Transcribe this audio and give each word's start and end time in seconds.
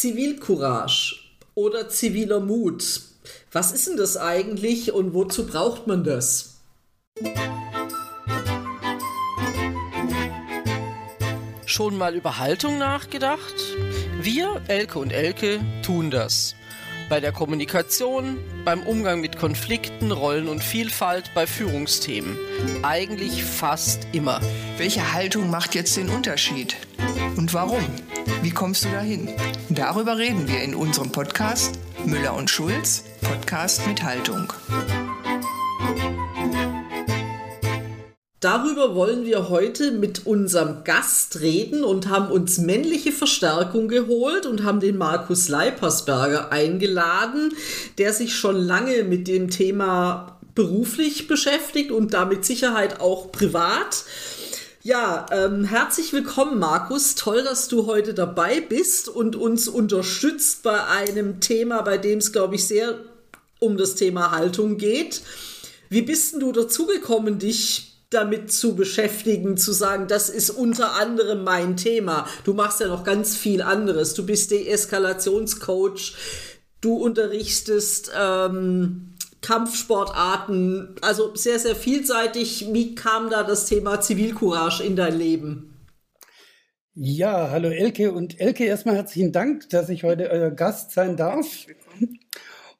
Zivilcourage 0.00 1.16
oder 1.54 1.90
ziviler 1.90 2.40
Mut. 2.40 3.02
Was 3.52 3.70
ist 3.70 3.86
denn 3.86 3.98
das 3.98 4.16
eigentlich 4.16 4.92
und 4.92 5.12
wozu 5.12 5.46
braucht 5.46 5.86
man 5.86 6.04
das? 6.04 6.54
Schon 11.66 11.98
mal 11.98 12.14
über 12.14 12.38
Haltung 12.38 12.78
nachgedacht? 12.78 13.54
Wir, 14.22 14.62
Elke 14.68 14.98
und 14.98 15.12
Elke, 15.12 15.60
tun 15.84 16.10
das. 16.10 16.54
Bei 17.10 17.20
der 17.20 17.32
Kommunikation, 17.32 18.38
beim 18.64 18.82
Umgang 18.84 19.20
mit 19.20 19.36
Konflikten, 19.36 20.12
Rollen 20.12 20.48
und 20.48 20.64
Vielfalt, 20.64 21.30
bei 21.34 21.46
Führungsthemen. 21.46 22.38
Eigentlich 22.82 23.44
fast 23.44 24.08
immer. 24.12 24.40
Welche 24.78 25.12
Haltung 25.12 25.50
macht 25.50 25.74
jetzt 25.74 25.94
den 25.98 26.08
Unterschied? 26.08 26.74
Und 27.36 27.52
warum? 27.52 27.84
Wie 28.42 28.50
kommst 28.50 28.84
du 28.84 28.88
dahin? 28.90 29.28
Darüber 29.68 30.18
reden 30.18 30.48
wir 30.48 30.62
in 30.62 30.74
unserem 30.74 31.12
Podcast 31.12 31.78
Müller 32.04 32.34
und 32.34 32.50
Schulz, 32.50 33.04
Podcast 33.20 33.86
mit 33.86 34.02
Haltung. 34.02 34.52
Darüber 38.40 38.94
wollen 38.94 39.26
wir 39.26 39.50
heute 39.50 39.92
mit 39.92 40.26
unserem 40.26 40.82
Gast 40.84 41.40
reden 41.40 41.84
und 41.84 42.08
haben 42.08 42.32
uns 42.32 42.56
männliche 42.56 43.12
Verstärkung 43.12 43.86
geholt 43.88 44.46
und 44.46 44.64
haben 44.64 44.80
den 44.80 44.96
Markus 44.96 45.48
Leipersberger 45.48 46.50
eingeladen, 46.50 47.52
der 47.98 48.14
sich 48.14 48.34
schon 48.34 48.56
lange 48.56 49.04
mit 49.04 49.28
dem 49.28 49.50
Thema 49.50 50.38
beruflich 50.54 51.26
beschäftigt 51.26 51.90
und 51.90 52.14
damit 52.14 52.46
Sicherheit 52.46 53.00
auch 53.00 53.30
privat. 53.30 54.04
Ja, 54.82 55.26
ähm, 55.30 55.64
herzlich 55.64 56.14
willkommen, 56.14 56.58
Markus. 56.58 57.14
Toll, 57.14 57.44
dass 57.44 57.68
du 57.68 57.84
heute 57.84 58.14
dabei 58.14 58.62
bist 58.62 59.10
und 59.10 59.36
uns 59.36 59.68
unterstützt 59.68 60.62
bei 60.62 60.82
einem 60.86 61.40
Thema, 61.40 61.82
bei 61.82 61.98
dem 61.98 62.18
es, 62.18 62.32
glaube 62.32 62.54
ich, 62.54 62.66
sehr 62.66 62.94
um 63.58 63.76
das 63.76 63.94
Thema 63.94 64.30
Haltung 64.30 64.78
geht. 64.78 65.20
Wie 65.90 66.00
bist 66.00 66.32
denn 66.32 66.40
du 66.40 66.52
dazu 66.52 66.86
gekommen, 66.86 67.38
dich 67.38 67.92
damit 68.08 68.50
zu 68.52 68.74
beschäftigen, 68.74 69.58
zu 69.58 69.72
sagen, 69.72 70.08
das 70.08 70.30
ist 70.30 70.48
unter 70.48 70.94
anderem 70.94 71.44
mein 71.44 71.76
Thema. 71.76 72.26
Du 72.44 72.54
machst 72.54 72.80
ja 72.80 72.88
noch 72.88 73.04
ganz 73.04 73.36
viel 73.36 73.60
anderes. 73.60 74.14
Du 74.14 74.24
bist 74.24 74.50
Deeskalationscoach, 74.50 76.14
du 76.80 76.94
unterrichtest 76.94 78.12
ähm, 78.18 79.09
Kampfsportarten, 79.42 80.96
also 81.00 81.34
sehr, 81.34 81.58
sehr 81.58 81.74
vielseitig. 81.74 82.72
Wie 82.72 82.94
kam 82.94 83.30
da 83.30 83.42
das 83.42 83.66
Thema 83.66 84.00
Zivilcourage 84.00 84.82
in 84.82 84.96
dein 84.96 85.16
Leben? 85.16 85.70
Ja, 86.94 87.50
hallo 87.50 87.68
Elke 87.68 88.12
und 88.12 88.40
Elke, 88.40 88.64
erstmal 88.64 88.96
herzlichen 88.96 89.32
Dank, 89.32 89.70
dass 89.70 89.88
ich 89.88 90.04
heute 90.04 90.28
euer 90.28 90.50
Gast 90.50 90.90
sein 90.90 91.16
darf. 91.16 91.46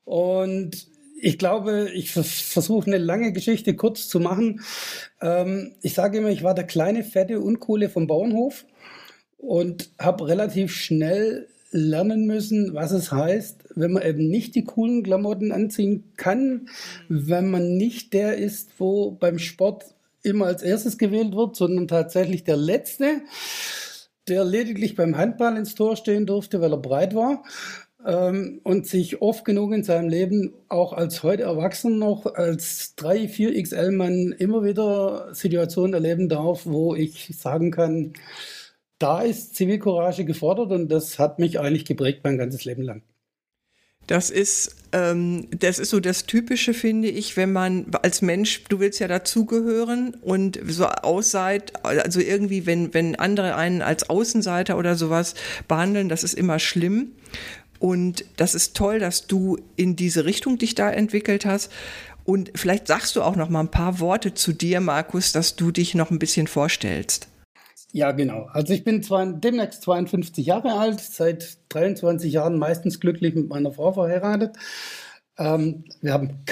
Und 0.05 0.89
ich 1.23 1.39
glaube, 1.39 1.91
ich 1.95 2.11
versuche 2.11 2.87
eine 2.87 2.99
lange 2.99 3.33
Geschichte 3.33 3.77
kurz 3.77 4.09
zu 4.09 4.21
machen. 4.21 4.63
Ähm, 5.21 5.77
ich 5.83 5.95
sage 5.95 6.19
immer, 6.19 6.31
ich 6.31 6.43
war 6.43 6.55
der 6.55 6.67
kleine, 6.67 7.05
fette 7.05 7.41
Unkohle 7.41 7.89
vom 7.89 8.07
Bauernhof 8.07 8.65
und 9.37 9.91
habe 9.99 10.27
relativ 10.29 10.75
schnell 10.75 11.49
lernen 11.71 12.27
müssen, 12.27 12.75
was 12.75 12.91
es 12.91 13.13
heißt, 13.13 13.65
wenn 13.77 13.93
man 13.93 14.03
eben 14.03 14.29
nicht 14.29 14.55
die 14.55 14.65
coolen 14.65 15.03
Klamotten 15.03 15.53
anziehen 15.53 16.05
kann, 16.17 16.69
wenn 17.09 17.51
man 17.51 17.77
nicht 17.77 18.13
der 18.13 18.37
ist, 18.37 18.71
wo 18.79 19.13
beim 19.13 19.39
Sport 19.39 19.95
immer 20.23 20.47
als 20.47 20.63
erstes 20.63 20.99
gewählt 20.99 21.35
wird, 21.35 21.57
sondern 21.57 21.89
tatsächlich 21.89 22.45
der 22.45 22.57
Letzte, 22.57 23.23
der 24.29 24.45
lediglich 24.45 24.97
beim 24.97 25.17
Handball 25.17 25.57
ins 25.57 25.75
Tor 25.75 25.97
stehen 25.97 26.27
durfte, 26.27 26.61
weil 26.61 26.73
er 26.73 26.79
breit 26.79 27.15
war 27.15 27.43
ähm, 28.07 28.61
und 28.65 28.87
sich 28.87 29.23
oft 29.23 29.45
genug 29.45 29.73
in 29.73 29.85
seinem 29.85 30.09
Leben 30.09 30.55
auch 30.69 30.93
als 30.93 31.23
heute 31.23 31.45
Erwachsener 31.45 31.97
noch 31.97 32.27
als 32.27 32.95
3, 32.97 33.29
4 33.29 33.63
XL-Mann 33.63 34.35
immer 34.39 34.65
wieder 34.65 35.35
Situationen 35.35 35.95
erleben 35.95 36.29
darf, 36.29 36.67
wo 36.67 36.95
ich 36.95 37.35
sagen 37.39 37.71
kann, 37.71 38.13
da 39.01 39.23
ist 39.23 39.57
Zivilcourage 39.57 40.25
gefordert 40.25 40.71
und 40.71 40.89
das 40.89 41.19
hat 41.19 41.39
mich 41.39 41.59
eigentlich 41.59 41.85
geprägt 41.85 42.21
mein 42.23 42.39
ganzes 42.39 42.65
Leben 42.65 42.83
lang. 42.83 43.03
Das 44.07 44.29
ist, 44.29 44.75
ähm, 44.93 45.47
das 45.57 45.79
ist 45.79 45.91
so 45.91 46.01
das 46.01 46.27
Typische, 46.27 46.75
finde 46.75 47.09
ich, 47.09 47.37
wenn 47.37 47.53
man 47.53 47.87
als 48.03 48.23
Mensch, 48.23 48.65
du 48.65 48.81
willst 48.81 48.99
ja 48.99 49.09
dazugehören 49.09 50.17
und 50.21 50.59
so 50.67 50.87
ausseit, 50.87 51.85
also 51.85 52.21
irgendwie, 52.21 52.67
wenn, 52.67 52.93
wenn 52.93 53.15
andere 53.15 53.55
einen 53.55 53.83
als 53.83 54.11
Außenseiter 54.11 54.77
oder 54.77 54.97
sowas 54.97 55.35
behandeln, 55.69 56.09
das 56.09 56.25
ist 56.25 56.35
immer 56.35 56.59
schlimm. 56.59 57.13
Und 57.79 58.25
das 58.37 58.55
ist 58.55 58.77
toll, 58.77 58.99
dass 58.99 59.27
du 59.27 59.59
in 59.77 59.97
diese 59.97 60.25
Richtung 60.25 60.59
dich 60.59 60.75
da 60.75 60.91
entwickelt 60.91 61.47
hast. 61.47 61.71
Und 62.25 62.51
vielleicht 62.55 62.89
sagst 62.89 63.17
du 63.17 63.23
auch 63.23 63.37
noch 63.37 63.49
mal 63.49 63.61
ein 63.61 63.71
paar 63.71 64.01
Worte 64.01 64.35
zu 64.35 64.53
dir, 64.53 64.81
Markus, 64.81 65.33
dass 65.33 65.57
du 65.57 65.71
dich 65.71 65.95
noch 65.95 66.11
ein 66.11 66.19
bisschen 66.19 66.47
vorstellst. 66.47 67.30
Ja, 67.93 68.13
genau. 68.13 68.49
Also 68.53 68.73
ich 68.73 68.85
bin 68.85 69.03
zwar 69.03 69.27
demnächst 69.27 69.83
52 69.83 70.47
Jahre 70.47 70.75
alt, 70.75 71.01
seit 71.01 71.59
23 71.71 72.33
Jahren 72.33 72.59
meistens 72.59 73.01
glücklich 73.01 73.35
mit 73.35 73.49
meiner 73.49 73.73
Frau 73.73 73.93
verheiratet. 73.93 74.57
Ähm, 75.39 75.85
wir 76.01 76.13
haben 76.13 76.45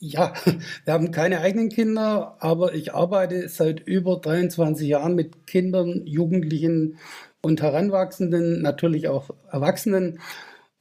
ja, 0.00 0.32
wir 0.84 0.92
haben 0.92 1.12
keine 1.12 1.40
eigenen 1.40 1.68
Kinder, 1.68 2.36
aber 2.40 2.74
ich 2.74 2.92
arbeite 2.94 3.48
seit 3.48 3.80
über 3.80 4.16
23 4.18 4.88
Jahren 4.88 5.14
mit 5.14 5.46
Kindern, 5.46 6.06
Jugendlichen 6.06 6.98
und 7.42 7.62
Heranwachsenden, 7.62 8.60
natürlich 8.62 9.08
auch 9.08 9.30
Erwachsenen. 9.50 10.20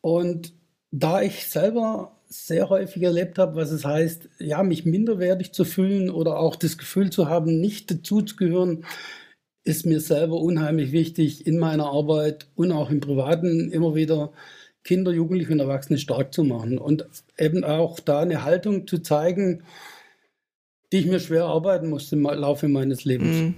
Und 0.01 0.53
da 0.91 1.21
ich 1.21 1.47
selber 1.49 2.15
sehr 2.29 2.69
häufig 2.69 3.03
erlebt 3.03 3.37
habe, 3.39 3.55
was 3.55 3.71
es 3.71 3.85
heißt, 3.85 4.29
ja, 4.39 4.63
mich 4.63 4.85
minderwertig 4.85 5.51
zu 5.53 5.65
fühlen 5.65 6.09
oder 6.09 6.39
auch 6.39 6.55
das 6.55 6.77
Gefühl 6.77 7.11
zu 7.11 7.27
haben, 7.29 7.59
nicht 7.59 7.91
dazuzugehören, 7.91 8.85
ist 9.63 9.85
mir 9.85 9.99
selber 9.99 10.35
unheimlich 10.35 10.91
wichtig, 10.91 11.45
in 11.45 11.59
meiner 11.59 11.87
Arbeit 11.87 12.47
und 12.55 12.71
auch 12.71 12.89
im 12.89 12.99
Privaten 12.99 13.71
immer 13.71 13.95
wieder 13.95 14.31
Kinder, 14.83 15.11
Jugendliche 15.11 15.51
und 15.51 15.59
Erwachsene 15.59 15.99
stark 15.99 16.33
zu 16.33 16.43
machen 16.43 16.77
und 16.77 17.05
eben 17.37 17.63
auch 17.63 17.99
da 17.99 18.21
eine 18.21 18.43
Haltung 18.43 18.87
zu 18.87 18.99
zeigen, 18.99 19.63
die 20.91 20.97
ich 20.97 21.05
mir 21.05 21.19
schwer 21.19 21.45
arbeiten 21.45 21.89
musste 21.89 22.15
im 22.15 22.23
Laufe 22.23 22.67
meines 22.67 23.05
Lebens. 23.05 23.37
Mhm. 23.37 23.55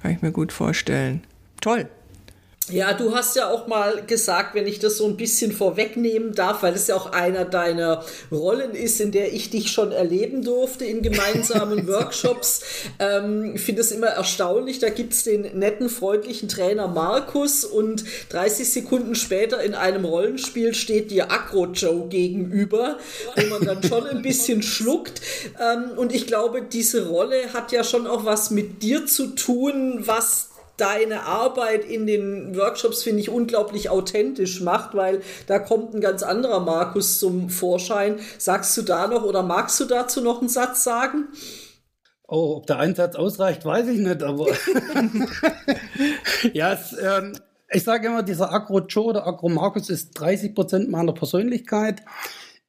Kann 0.00 0.12
ich 0.12 0.22
mir 0.22 0.30
gut 0.30 0.52
vorstellen. 0.52 1.22
Toll. 1.60 1.88
Ja, 2.70 2.92
du 2.92 3.14
hast 3.14 3.36
ja 3.36 3.48
auch 3.48 3.66
mal 3.66 4.02
gesagt, 4.06 4.54
wenn 4.54 4.66
ich 4.66 4.78
das 4.78 4.98
so 4.98 5.06
ein 5.06 5.16
bisschen 5.16 5.52
vorwegnehmen 5.52 6.34
darf, 6.34 6.62
weil 6.62 6.74
es 6.74 6.86
ja 6.86 6.96
auch 6.96 7.12
einer 7.12 7.44
deiner 7.44 8.04
Rollen 8.30 8.72
ist, 8.72 9.00
in 9.00 9.10
der 9.10 9.32
ich 9.32 9.50
dich 9.50 9.70
schon 9.70 9.92
erleben 9.92 10.42
durfte 10.42 10.84
in 10.84 11.02
gemeinsamen 11.02 11.86
Workshops. 11.88 12.62
Ähm, 12.98 13.52
ich 13.54 13.62
finde 13.62 13.80
es 13.80 13.90
immer 13.90 14.08
erstaunlich, 14.08 14.78
da 14.78 14.90
gibt 14.90 15.14
es 15.14 15.24
den 15.24 15.58
netten, 15.58 15.88
freundlichen 15.88 16.48
Trainer 16.48 16.88
Markus 16.88 17.64
und 17.64 18.04
30 18.30 18.68
Sekunden 18.70 19.14
später 19.14 19.62
in 19.62 19.74
einem 19.74 20.04
Rollenspiel 20.04 20.74
steht 20.74 21.10
dir 21.10 21.30
Agro-Joe 21.30 22.08
gegenüber, 22.08 22.98
wo 23.36 23.46
man 23.46 23.64
dann 23.64 23.82
schon 23.82 24.06
ein 24.06 24.22
bisschen 24.22 24.62
schluckt. 24.78 25.20
Ähm, 25.60 25.96
und 25.96 26.14
ich 26.14 26.26
glaube, 26.26 26.62
diese 26.62 27.08
Rolle 27.08 27.52
hat 27.52 27.72
ja 27.72 27.82
schon 27.82 28.06
auch 28.06 28.24
was 28.24 28.50
mit 28.50 28.82
dir 28.82 29.06
zu 29.06 29.28
tun, 29.28 30.02
was 30.04 30.47
deine 30.78 31.24
Arbeit 31.24 31.84
in 31.84 32.06
den 32.06 32.56
Workshops, 32.56 33.02
finde 33.02 33.20
ich, 33.20 33.28
unglaublich 33.28 33.90
authentisch 33.90 34.60
macht, 34.60 34.94
weil 34.94 35.20
da 35.46 35.58
kommt 35.58 35.94
ein 35.94 36.00
ganz 36.00 36.22
anderer 36.22 36.60
Markus 36.60 37.18
zum 37.18 37.50
Vorschein. 37.50 38.18
Sagst 38.38 38.76
du 38.76 38.82
da 38.82 39.06
noch 39.06 39.24
oder 39.24 39.42
magst 39.42 39.78
du 39.80 39.84
dazu 39.84 40.20
noch 40.20 40.40
einen 40.40 40.48
Satz 40.48 40.84
sagen? 40.84 41.28
Oh, 42.26 42.56
ob 42.56 42.66
der 42.66 42.78
Einsatz 42.78 43.16
ausreicht, 43.16 43.64
weiß 43.64 43.88
ich 43.88 43.98
nicht, 43.98 44.22
aber 44.22 44.46
ja, 46.52 46.72
es, 46.72 46.96
ähm, 47.02 47.32
ich 47.70 47.84
sage 47.84 48.06
immer, 48.06 48.22
dieser 48.22 48.52
Agro 48.52 48.80
Joe 48.80 49.06
oder 49.06 49.26
Agro 49.26 49.48
Markus 49.48 49.90
ist 49.90 50.12
30 50.12 50.54
Prozent 50.54 50.90
meiner 50.90 51.12
Persönlichkeit. 51.12 52.02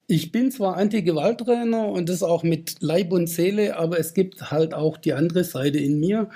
Ich 0.07 0.31
bin 0.31 0.51
zwar 0.51 0.75
Anti-Gewalttrainer 0.77 1.87
und 1.87 2.09
das 2.09 2.23
auch 2.23 2.43
mit 2.43 2.77
Leib 2.79 3.11
und 3.11 3.27
Seele, 3.27 3.77
aber 3.77 3.99
es 3.99 4.13
gibt 4.13 4.49
halt 4.49 4.73
auch 4.73 4.97
die 4.97 5.13
andere 5.13 5.43
Seite 5.43 5.77
in 5.77 5.99
mir 5.99 6.29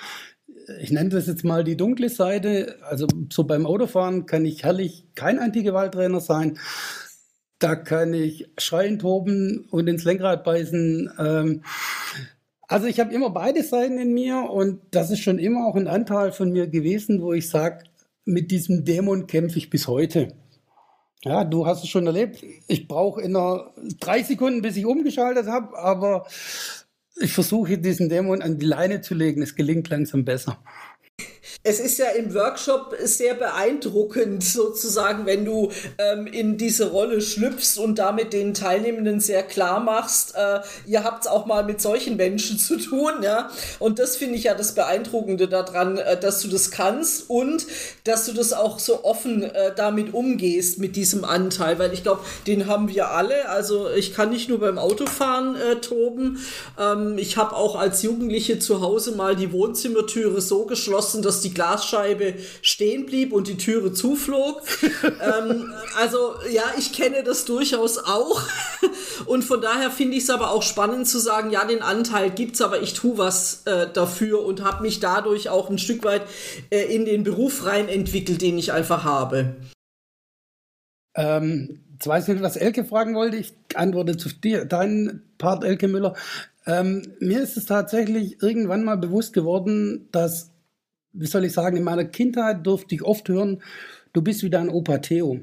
ich 0.79 0.91
nenne 0.91 1.09
das 1.09 1.27
jetzt 1.27 1.43
mal 1.43 1.63
die 1.63 1.77
dunkle 1.77 2.09
Seite. 2.09 2.77
Also 2.81 3.07
so 3.31 3.43
beim 3.43 3.65
Autofahren 3.65 4.25
kann 4.25 4.45
ich 4.45 4.63
herrlich 4.63 5.05
kein 5.15 5.39
Antigewalttrainer 5.39 6.19
sein. 6.19 6.57
Da 7.59 7.75
kann 7.75 8.13
ich 8.13 8.49
schreien, 8.57 8.99
toben 8.99 9.67
und 9.69 9.87
ins 9.87 10.03
Lenkrad 10.03 10.43
beißen. 10.43 11.11
Ähm, 11.17 11.63
also 12.67 12.87
ich 12.87 12.99
habe 12.99 13.13
immer 13.13 13.29
beide 13.29 13.63
Seiten 13.63 13.97
in 13.99 14.13
mir 14.13 14.49
und 14.49 14.81
das 14.91 15.11
ist 15.11 15.19
schon 15.19 15.39
immer 15.39 15.67
auch 15.67 15.75
ein 15.75 15.87
Anteil 15.87 16.31
von 16.31 16.51
mir 16.51 16.67
gewesen, 16.67 17.21
wo 17.21 17.33
ich 17.33 17.49
sage, 17.49 17.83
mit 18.25 18.51
diesem 18.51 18.85
Dämon 18.85 19.27
kämpfe 19.27 19.57
ich 19.57 19.69
bis 19.69 19.87
heute. 19.87 20.33
Ja, 21.23 21.45
du 21.45 21.65
hast 21.65 21.83
es 21.83 21.89
schon 21.89 22.05
erlebt. 22.05 22.43
Ich 22.67 22.87
brauche 22.87 23.21
in 23.21 23.35
einer 23.35 23.71
drei 23.99 24.23
Sekunden, 24.23 24.61
bis 24.61 24.75
ich 24.75 24.85
umgeschaltet 24.85 25.47
habe, 25.47 25.77
aber 25.77 26.25
ich 27.15 27.33
versuche 27.33 27.77
diesen 27.77 28.09
Dämon 28.09 28.41
an 28.41 28.57
die 28.57 28.65
Leine 28.65 29.01
zu 29.01 29.13
legen. 29.13 29.41
Es 29.41 29.55
gelingt 29.55 29.89
langsam 29.89 30.25
besser. 30.25 30.63
Es 31.65 31.79
ist 31.79 31.97
ja 31.97 32.07
im 32.09 32.33
Workshop 32.33 32.93
sehr 33.03 33.35
beeindruckend, 33.35 34.43
sozusagen, 34.43 35.25
wenn 35.25 35.45
du 35.45 35.71
ähm, 35.97 36.27
in 36.27 36.57
diese 36.57 36.89
Rolle 36.89 37.21
schlüpfst 37.21 37.77
und 37.77 37.99
damit 37.99 38.33
den 38.33 38.53
Teilnehmenden 38.53 39.21
sehr 39.21 39.43
klar 39.43 39.79
machst, 39.79 40.35
äh, 40.35 40.59
ihr 40.85 41.05
habt 41.05 41.23
es 41.23 41.31
auch 41.31 41.45
mal 41.45 41.63
mit 41.63 41.79
solchen 41.79 42.17
Menschen 42.17 42.59
zu 42.59 42.77
tun, 42.77 43.13
ja. 43.21 43.49
Und 43.79 43.99
das 43.99 44.17
finde 44.17 44.35
ich 44.35 44.43
ja 44.43 44.55
das 44.55 44.75
Beeindruckende 44.75 45.47
daran, 45.47 45.97
äh, 45.97 46.19
dass 46.19 46.41
du 46.41 46.49
das 46.49 46.69
kannst 46.69 47.29
und 47.29 47.65
dass 48.03 48.25
du 48.25 48.33
das 48.33 48.51
auch 48.51 48.77
so 48.77 49.05
offen 49.05 49.43
äh, 49.43 49.73
damit 49.73 50.13
umgehst, 50.13 50.79
mit 50.79 50.97
diesem 50.97 51.23
Anteil, 51.23 51.79
weil 51.79 51.93
ich 51.93 52.03
glaube, 52.03 52.25
den 52.45 52.67
haben 52.67 52.89
wir 52.89 53.11
alle. 53.11 53.47
Also 53.47 53.89
ich 53.89 54.13
kann 54.13 54.31
nicht 54.31 54.49
nur 54.49 54.59
beim 54.59 54.77
Autofahren 54.77 55.55
äh, 55.55 55.75
toben. 55.77 56.39
Ähm, 56.77 57.17
ich 57.17 57.37
habe 57.37 57.55
auch 57.55 57.75
als 57.75 58.01
Jugendliche 58.01 58.59
zu 58.59 58.81
Hause 58.81 59.13
mal 59.15 59.37
die 59.37 59.53
Wohnzimmertüre 59.53 60.41
so 60.41 60.65
geschlossen, 60.65 61.21
dass 61.21 61.39
die 61.39 61.52
Glasscheibe 61.53 62.35
stehen 62.61 63.05
blieb 63.05 63.33
und 63.33 63.47
die 63.47 63.57
Türe 63.57 63.93
zuflog. 63.93 64.61
ähm, 65.03 65.73
also 65.97 66.35
ja, 66.51 66.63
ich 66.77 66.93
kenne 66.93 67.23
das 67.23 67.45
durchaus 67.45 67.97
auch. 67.97 68.41
und 69.25 69.43
von 69.43 69.61
daher 69.61 69.91
finde 69.91 70.17
ich 70.17 70.23
es 70.23 70.29
aber 70.29 70.51
auch 70.51 70.63
spannend 70.63 71.07
zu 71.07 71.19
sagen, 71.19 71.51
ja, 71.51 71.65
den 71.65 71.81
Anteil 71.81 72.29
gibt 72.31 72.55
es, 72.55 72.61
aber 72.61 72.81
ich 72.81 72.93
tue 72.93 73.17
was 73.17 73.63
äh, 73.65 73.87
dafür 73.91 74.43
und 74.45 74.63
habe 74.63 74.83
mich 74.83 74.99
dadurch 74.99 75.49
auch 75.49 75.69
ein 75.69 75.77
Stück 75.77 76.03
weit 76.03 76.23
äh, 76.69 76.83
in 76.93 77.05
den 77.05 77.23
Beruf 77.23 77.65
rein 77.65 77.89
entwickelt, 77.89 78.41
den 78.41 78.57
ich 78.57 78.71
einfach 78.71 79.03
habe. 79.03 79.55
Ähm, 81.15 81.79
jetzt 81.93 82.07
weiß 82.07 82.27
ich 82.27 82.33
nicht, 82.33 82.43
was 82.43 82.57
Elke 82.57 82.85
fragen 82.85 83.15
wollte. 83.15 83.37
Ich 83.37 83.53
antworte 83.75 84.17
zu 84.17 84.29
dir, 84.29 84.65
deinen 84.65 85.23
Part, 85.37 85.63
Elke 85.63 85.87
Müller. 85.87 86.15
Ähm, 86.65 87.13
mir 87.19 87.41
ist 87.41 87.57
es 87.57 87.65
tatsächlich 87.65 88.41
irgendwann 88.41 88.83
mal 88.83 88.97
bewusst 88.97 89.33
geworden, 89.33 90.07
dass 90.11 90.51
wie 91.13 91.27
soll 91.27 91.45
ich 91.45 91.53
sagen, 91.53 91.77
in 91.77 91.83
meiner 91.83 92.05
Kindheit 92.05 92.65
durfte 92.65 92.95
ich 92.95 93.03
oft 93.03 93.29
hören, 93.29 93.61
du 94.13 94.21
bist 94.21 94.43
wie 94.43 94.49
dein 94.49 94.69
Opa 94.69 94.97
Theo. 94.97 95.39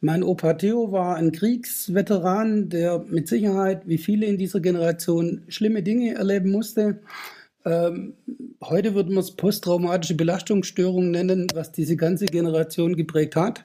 Mein 0.00 0.22
Opa 0.22 0.52
Theo 0.54 0.92
war 0.92 1.16
ein 1.16 1.32
Kriegsveteran, 1.32 2.68
der 2.68 2.98
mit 3.08 3.28
Sicherheit, 3.28 3.88
wie 3.88 3.98
viele 3.98 4.26
in 4.26 4.36
dieser 4.36 4.60
Generation, 4.60 5.42
schlimme 5.48 5.82
Dinge 5.82 6.14
erleben 6.14 6.50
musste. 6.50 7.00
Ähm, 7.64 8.12
heute 8.62 8.94
würde 8.94 9.10
man 9.10 9.24
es 9.24 9.32
posttraumatische 9.32 10.14
Belastungsstörung 10.14 11.10
nennen, 11.10 11.46
was 11.54 11.72
diese 11.72 11.96
ganze 11.96 12.26
Generation 12.26 12.94
geprägt 12.94 13.36
hat. 13.36 13.64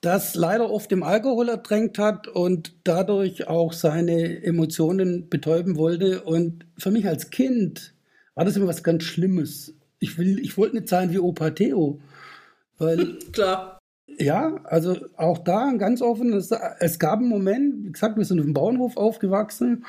Das 0.00 0.34
leider 0.34 0.70
oft 0.70 0.90
im 0.92 1.02
Alkohol 1.02 1.48
ertränkt 1.50 1.98
hat 1.98 2.26
und 2.26 2.74
dadurch 2.84 3.46
auch 3.46 3.72
seine 3.72 4.42
Emotionen 4.42 5.28
betäuben 5.28 5.76
wollte. 5.76 6.22
Und 6.22 6.66
für 6.78 6.90
mich 6.90 7.06
als 7.06 7.30
Kind 7.30 7.94
war 8.34 8.44
das 8.44 8.56
immer 8.56 8.66
was 8.66 8.82
ganz 8.82 9.04
Schlimmes 9.04 9.74
ich 9.98 10.18
will, 10.18 10.38
ich 10.38 10.56
wollte 10.56 10.76
nicht 10.76 10.88
sein 10.88 11.10
wie 11.10 11.18
Opa 11.18 11.50
Theo. 11.50 12.00
Weil, 12.78 13.18
Klar. 13.32 13.78
Ja, 14.18 14.60
also 14.64 14.96
auch 15.16 15.38
da 15.38 15.72
ganz 15.72 16.00
offen, 16.02 16.32
es, 16.34 16.50
es 16.78 16.98
gab 16.98 17.18
einen 17.18 17.28
Moment, 17.28 17.84
wie 17.84 17.92
gesagt, 17.92 18.16
wir 18.16 18.24
sind 18.24 18.38
auf 18.38 18.44
dem 18.44 18.54
Bauernhof 18.54 18.96
aufgewachsen, 18.96 19.84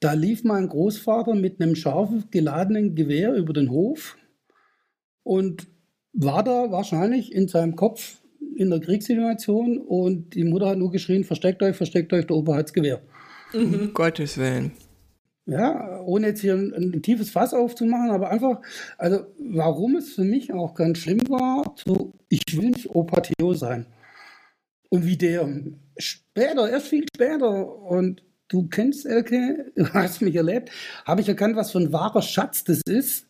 da 0.00 0.12
lief 0.12 0.44
mein 0.44 0.68
Großvater 0.68 1.34
mit 1.34 1.62
einem 1.62 1.74
scharf 1.74 2.10
geladenen 2.30 2.94
Gewehr 2.94 3.34
über 3.34 3.54
den 3.54 3.70
Hof 3.70 4.18
und 5.22 5.66
war 6.12 6.44
da 6.44 6.70
wahrscheinlich 6.70 7.32
in 7.32 7.48
seinem 7.48 7.74
Kopf 7.74 8.18
in 8.56 8.70
der 8.70 8.80
Kriegssituation 8.80 9.78
und 9.78 10.34
die 10.34 10.44
Mutter 10.44 10.68
hat 10.68 10.78
nur 10.78 10.90
geschrien, 10.90 11.24
versteckt 11.24 11.62
euch, 11.62 11.76
versteckt 11.76 12.12
euch, 12.12 12.26
der 12.26 12.36
Opa 12.36 12.56
hat's 12.56 12.72
Gewehr. 12.72 13.00
Mhm. 13.52 13.74
Um 13.74 13.94
Gottes 13.94 14.36
Willen. 14.36 14.72
Ja, 15.46 16.00
ohne 16.00 16.28
jetzt 16.28 16.40
hier 16.40 16.54
ein, 16.54 16.72
ein, 16.72 17.02
tiefes 17.02 17.30
Fass 17.30 17.52
aufzumachen, 17.52 18.10
aber 18.10 18.30
einfach, 18.30 18.62
also 18.96 19.26
warum 19.38 19.96
es 19.96 20.14
für 20.14 20.24
mich 20.24 20.54
auch 20.54 20.74
ganz 20.74 20.98
schlimm 20.98 21.20
war, 21.28 21.74
so, 21.84 22.12
ich 22.30 22.42
will 22.56 22.70
nicht 22.70 22.88
Opa 22.94 23.20
Theo 23.20 23.52
sein. 23.52 23.86
Und 24.88 25.04
wie 25.04 25.18
der 25.18 25.46
später, 25.98 26.70
erst 26.70 26.86
viel 26.88 27.04
später, 27.14 27.78
und 27.82 28.22
du 28.48 28.68
kennst 28.68 29.04
Elke, 29.04 29.70
du 29.76 29.92
hast 29.92 30.22
mich 30.22 30.34
erlebt, 30.34 30.70
habe 31.04 31.20
ich 31.20 31.28
erkannt, 31.28 31.56
was 31.56 31.72
für 31.72 31.78
ein 31.78 31.92
wahrer 31.92 32.22
Schatz 32.22 32.64
das 32.64 32.80
ist, 32.86 33.28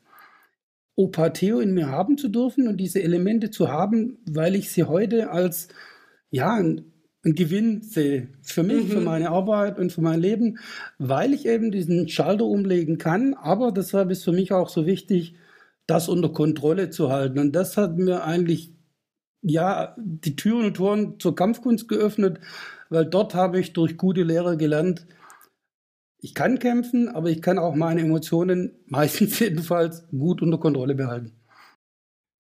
Opa 0.97 1.31
Theo 1.31 1.59
in 1.59 1.75
mir 1.75 1.89
haben 1.89 2.17
zu 2.17 2.29
dürfen 2.29 2.69
und 2.69 2.77
diese 2.77 3.03
Elemente 3.03 3.51
zu 3.51 3.69
haben, 3.69 4.19
weil 4.27 4.55
ich 4.55 4.71
sie 4.71 4.85
heute 4.85 5.31
als 5.31 5.67
ja, 6.31 6.55
ein 6.55 6.94
ein 7.25 7.35
Gewinn 7.35 7.83
sehe 7.83 8.29
für 8.43 8.63
mich, 8.63 8.85
mhm. 8.85 8.91
für 8.91 9.01
meine 9.01 9.31
Arbeit 9.31 9.79
und 9.79 9.93
für 9.93 10.03
mein 10.03 10.21
Leben, 10.21 10.59
weil 10.99 11.33
ich 11.33 11.47
eben 11.47 11.71
diesen 11.71 12.09
Schalter 12.09 12.45
umlegen 12.45 12.99
kann. 12.99 13.35
Aber 13.35 13.73
deshalb 13.73 14.11
ist 14.11 14.25
für 14.25 14.33
mich 14.33 14.53
auch 14.53 14.69
so 14.69 14.87
wichtig, 14.87 15.35
das 15.87 16.09
unter 16.09 16.31
Kontrolle 16.31 16.91
zu 16.91 17.11
halten. 17.11 17.39
Und 17.39 17.53
das 17.53 17.77
hat 17.77 17.97
mir 17.97 18.25
eigentlich 18.25 18.73
ja 19.43 19.95
die 19.99 20.37
Türen 20.37 20.67
und 20.67 20.75
Toren 20.75 21.21
zur 21.21 21.35
Kampfkunst 21.35 21.89
geöffnet, 21.89 22.41
weil 22.91 23.07
dort 23.07 23.35
habe 23.35 23.61
ich 23.61 23.73
durch 23.73 23.97
gute 23.97 24.23
Lehrer 24.23 24.57
gelernt, 24.57 25.07
ich 26.21 26.35
kann 26.35 26.59
kämpfen, 26.59 27.09
aber 27.09 27.29
ich 27.29 27.43
kann 27.43 27.59
auch 27.59 27.75
meine 27.75 28.01
Emotionen 28.01 28.73
meistens 28.87 29.39
jedenfalls 29.39 30.07
gut 30.11 30.41
unter 30.41 30.59
Kontrolle 30.59 30.95
behalten. 30.95 31.33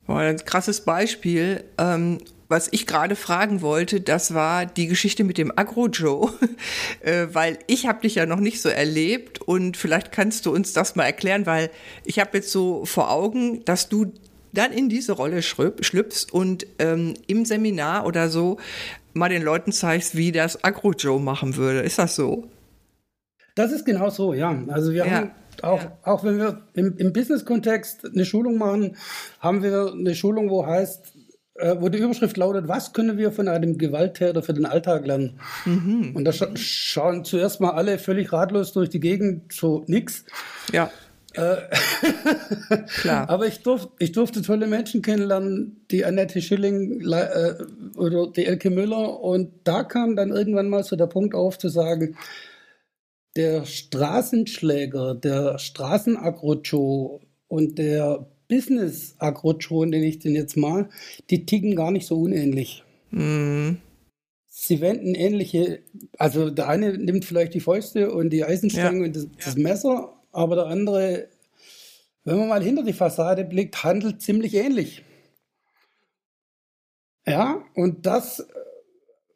Boah, 0.07 0.19
ein 0.19 0.37
krasses 0.37 0.83
Beispiel. 0.83 1.65
Ähm, 1.79 2.19
was 2.49 2.69
ich 2.70 2.87
gerade 2.87 3.17
fragen 3.17 3.62
wollte, 3.62 4.00
das 4.00 4.35
war 4.35 4.67
die 4.67 4.87
Geschichte 4.87 5.25
mit 5.25 5.38
dem 5.38 5.52
Agro-Joe, 5.56 6.32
äh, 7.00 7.26
weil 7.32 7.58
ich 7.67 7.87
habe 7.87 8.02
dich 8.02 8.17
ja 8.17 8.26
noch 8.26 8.41
nicht 8.41 8.61
so 8.61 8.69
erlebt 8.69 9.41
und 9.41 9.76
vielleicht 9.76 10.12
kannst 10.12 10.46
du 10.46 10.52
uns 10.52 10.73
das 10.73 10.96
mal 10.96 11.05
erklären, 11.05 11.46
weil 11.46 11.70
ich 12.05 12.19
habe 12.19 12.38
jetzt 12.38 12.50
so 12.50 12.85
vor 12.85 13.11
Augen, 13.11 13.64
dass 13.64 13.88
du 13.88 14.12
dann 14.52 14.73
in 14.73 14.88
diese 14.88 15.12
Rolle 15.12 15.43
schlüpfst 15.43 16.32
und 16.32 16.67
ähm, 16.79 17.14
im 17.26 17.44
Seminar 17.44 18.06
oder 18.06 18.29
so 18.29 18.58
mal 19.12 19.29
den 19.29 19.43
Leuten 19.43 19.73
zeigst, 19.73 20.17
wie 20.17 20.32
das 20.32 20.62
Agro-Joe 20.62 21.20
machen 21.20 21.56
würde. 21.56 21.81
Ist 21.81 21.99
das 21.99 22.17
so? 22.17 22.49
Das 23.55 23.73
ist 23.73 23.85
genau 23.85 24.11
so, 24.11 24.35
ja. 24.35 24.56
Also 24.69 24.93
wir 24.93 25.06
ja. 25.06 25.11
haben 25.11 25.31
auch, 25.62 25.82
ja. 25.82 25.96
auch 26.02 26.25
wenn 26.25 26.38
wir 26.38 26.62
im, 26.75 26.96
im 26.99 27.12
Business-Kontext 27.12 28.05
eine 28.12 28.25
Schulung 28.25 28.58
machen, 28.58 28.96
haben 29.41 29.62
wir 29.62 29.93
eine 29.93 30.14
Schulung, 30.14 30.50
wo 30.50 30.67
heißt, 30.67 31.14
wo 31.56 31.89
die 31.89 31.99
Überschrift 31.99 32.37
lautet, 32.37 32.67
was 32.67 32.93
können 32.93 33.17
wir 33.17 33.31
von 33.31 33.47
einem 33.47 33.79
Gewalttäter 33.79 34.43
für 34.43 34.55
den 34.55 34.67
Alltag 34.67 35.06
lernen? 35.06 35.39
Mhm. 35.65 36.12
Und 36.15 36.25
da 36.25 36.33
scha 36.33 36.49
schauen 36.56 37.25
zuerst 37.25 37.61
mal 37.61 37.71
alle 37.71 37.99
völlig 37.99 38.33
ratlos 38.33 38.73
durch 38.73 38.91
die 38.91 39.01
Gegend, 39.01 39.53
so 39.53 39.85
nix. 39.87 40.25
Ja. 40.73 40.91
Äh, 41.35 41.56
Klar. 42.87 43.29
Aber 43.29 43.47
ich, 43.47 43.62
durf, 43.62 43.89
ich 43.99 44.12
durfte 44.12 44.43
tolle 44.43 44.67
Menschen 44.67 45.03
kennenlernen, 45.03 45.85
die 45.91 46.05
Annette 46.05 46.43
Schilling 46.43 47.01
äh, 47.12 47.55
oder 47.97 48.31
die 48.31 48.47
Elke 48.47 48.71
Müller. 48.71 49.21
Und 49.21 49.53
da 49.65 49.85
kam 49.85 50.17
dann 50.17 50.31
irgendwann 50.31 50.69
mal 50.69 50.82
so 50.82 50.96
der 50.96 51.06
Punkt 51.06 51.34
auf 51.34 51.58
zu 51.58 51.69
sagen, 51.69 52.17
der 53.37 53.65
Straßenschläger, 53.65 55.15
der 55.15 55.58
Straßenagrocho 55.58 57.20
und 57.49 57.79
der 57.79 58.27
Business 58.48 59.15
Agrocho, 59.19 59.84
nenne 59.84 60.06
ich 60.06 60.19
den 60.19 60.34
jetzt 60.34 60.56
mal, 60.56 60.89
die 61.31 61.46
ticken 61.46 61.77
gar 61.77 61.91
nicht 61.91 62.06
so 62.06 62.20
unähnlich. 62.20 62.84
Mhm. 63.10 63.79
Sie 64.46 64.81
wenden 64.81 65.15
ähnliche, 65.15 65.81
also 66.19 66.51
der 66.51 66.69
eine 66.69 66.96
nimmt 66.96 67.24
vielleicht 67.24 67.55
die 67.55 67.60
Fäuste 67.60 68.13
und 68.13 68.31
die 68.31 68.44
Eisenstange 68.44 69.01
ja. 69.01 69.06
und 69.06 69.17
das, 69.17 69.29
das, 69.44 69.56
Messer, 69.56 70.15
aber 70.32 70.56
der 70.56 70.67
andere, 70.67 71.29
wenn 72.24 72.39
man 72.39 72.48
mal 72.48 72.63
hinter 72.63 72.82
die 72.82 72.93
Fassade 72.93 73.44
blickt, 73.44 73.82
handelt 73.82 74.22
ziemlich 74.22 74.55
ähnlich. 74.55 75.03
Ja, 77.27 77.65
und 77.74 78.06
das 78.06 78.46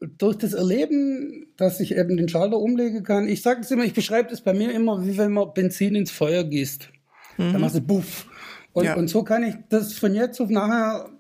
durch 0.01 0.37
das 0.37 0.53
Erleben, 0.53 1.49
dass 1.57 1.81
ich 1.81 1.97
eben 1.97 2.17
den 2.17 2.29
Schalter 2.29 2.59
umlegen 2.59 3.03
kann, 3.03 3.29
ich 3.29 3.43
sage 3.43 3.61
es 3.61 3.71
immer, 3.71 3.85
ich 3.85 3.95
beschreibe 3.95 4.31
das 4.31 4.41
bei 4.41 4.55
mir 4.55 4.73
immer, 4.73 5.05
wie 5.05 5.19
wenn 5.19 5.33
man 5.33 5.53
Benzin 5.53 5.95
ins 5.95 6.11
Feuer 6.11 6.45
gießt. 6.45 6.91
Mhm. 7.37 7.53
Dann 7.53 7.61
machst 7.61 7.77
du 7.77 7.81
Buff. 7.81 8.28
Und, 8.73 8.85
ja. 8.85 8.97
und 8.97 9.09
so 9.09 9.23
kann 9.25 9.43
ich 9.43 9.55
das 9.69 9.95
von 9.95 10.15
jetzt 10.15 10.41
auf 10.41 10.51
nachher, 10.51 11.11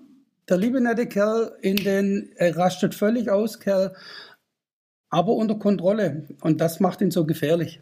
der 0.48 0.56
liebe 0.56 0.80
nette 0.80 1.06
Kerl 1.06 1.56
in 1.60 1.76
den, 1.76 2.32
er 2.36 2.56
rastet 2.56 2.94
völlig 2.94 3.30
aus, 3.30 3.60
Kerl, 3.60 3.94
aber 5.10 5.32
unter 5.32 5.58
Kontrolle. 5.58 6.26
Und 6.40 6.60
das 6.60 6.80
macht 6.80 7.00
ihn 7.00 7.10
so 7.10 7.24
gefährlich. 7.26 7.80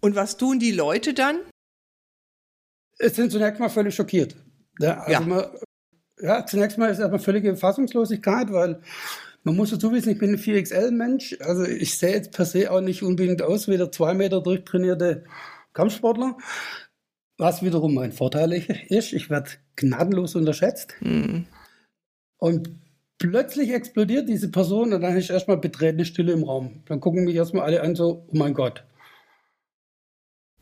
Und 0.00 0.16
was 0.16 0.36
tun 0.36 0.58
die 0.58 0.72
Leute 0.72 1.14
dann? 1.14 1.40
Es 2.98 3.16
sind 3.16 3.32
zunächst 3.32 3.60
mal 3.60 3.70
völlig 3.70 3.94
schockiert. 3.94 4.36
Ja, 4.78 5.00
also 5.00 5.12
ja. 5.12 5.20
Man, 5.20 5.44
ja, 6.20 6.46
zunächst 6.46 6.78
mal 6.78 6.90
ist 6.90 6.98
erstmal 6.98 7.20
völlige 7.20 7.56
Fassungslosigkeit, 7.56 8.52
weil 8.52 8.80
man 9.42 9.56
muss 9.56 9.70
dazu 9.70 9.92
wissen, 9.92 10.10
ich 10.10 10.18
bin 10.18 10.30
ein 10.30 10.38
4XL-Mensch. 10.38 11.36
Also 11.40 11.64
ich 11.64 11.98
sehe 11.98 12.12
jetzt 12.12 12.32
per 12.32 12.44
se 12.44 12.70
auch 12.70 12.80
nicht 12.80 13.02
unbedingt 13.02 13.42
aus 13.42 13.68
wie 13.68 13.76
der 13.76 13.92
zwei 13.92 14.14
Meter 14.14 14.40
durchtrainierte 14.40 15.24
Kampfsportler. 15.72 16.38
Was 17.36 17.62
wiederum 17.62 17.94
mein 17.94 18.12
Vorteil 18.12 18.52
ist, 18.52 19.12
ich 19.12 19.30
werde 19.30 19.50
gnadenlos 19.76 20.34
unterschätzt. 20.36 20.94
Mhm. 21.00 21.46
Und 22.38 22.70
plötzlich 23.18 23.72
explodiert 23.72 24.28
diese 24.28 24.50
Person 24.50 24.92
und 24.92 25.00
dann 25.00 25.16
ist 25.16 25.30
erstmal 25.30 25.56
betretene 25.56 26.04
Stille 26.04 26.32
im 26.32 26.44
Raum. 26.44 26.82
Dann 26.86 27.00
gucken 27.00 27.24
mich 27.24 27.34
erstmal 27.34 27.64
alle 27.64 27.82
an, 27.82 27.94
so, 27.94 28.26
oh 28.28 28.36
mein 28.36 28.54
Gott. 28.54 28.84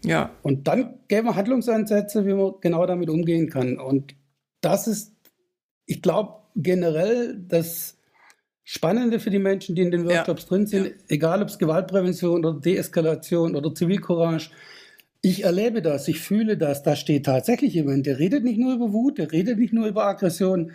Ja. 0.05 0.31
Und 0.43 0.69
dann 0.69 0.99
gäbe 1.09 1.29
wir 1.29 1.37
Handlungsansätze, 1.37 2.27
wie 2.27 2.35
man 2.35 2.55
genau 2.61 2.87
damit 2.87 3.09
umgehen 3.09 3.49
kann. 3.49 3.79
Und 3.79 4.15
das 4.61 4.87
ist, 4.87 5.15
ich 5.87 6.03
glaube, 6.03 6.35
generell 6.57 7.39
das 7.49 7.99
Spannende 8.65 9.19
für 9.21 9.31
die 9.31 9.39
Menschen, 9.39 9.75
die 9.75 9.83
in 9.83 9.91
den 9.91 10.07
Workshops 10.07 10.43
ja. 10.43 10.49
drin 10.49 10.67
sind, 10.67 10.87
ja. 10.87 10.93
egal 11.09 11.43
ob 11.43 11.49
es 11.49 11.59
Gewaltprävention 11.59 12.45
oder 12.45 12.61
Deeskalation 12.61 13.57
oder 13.57 13.75
Zivilcourage. 13.75 14.51
Ich 15.25 15.45
erlebe 15.45 15.83
das, 15.83 16.09
ich 16.09 16.21
fühle 16.21 16.57
das. 16.57 16.83
Da 16.83 16.97
steht 16.97 17.27
tatsächlich 17.27 17.75
jemand, 17.75 18.07
der 18.07 18.19
redet 18.19 18.43
nicht 18.43 18.59
nur 18.59 18.75
über 18.75 18.93
Wut, 18.93 19.19
der 19.19 19.31
redet 19.31 19.59
nicht 19.59 19.73
nur 19.73 19.87
über 19.87 20.05
Aggression, 20.05 20.73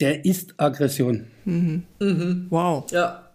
der 0.00 0.24
ist 0.24 0.54
Aggression. 0.58 1.26
Mhm. 1.46 1.84
Mhm. 1.98 2.46
Wow. 2.50 2.90
Ja. 2.92 3.26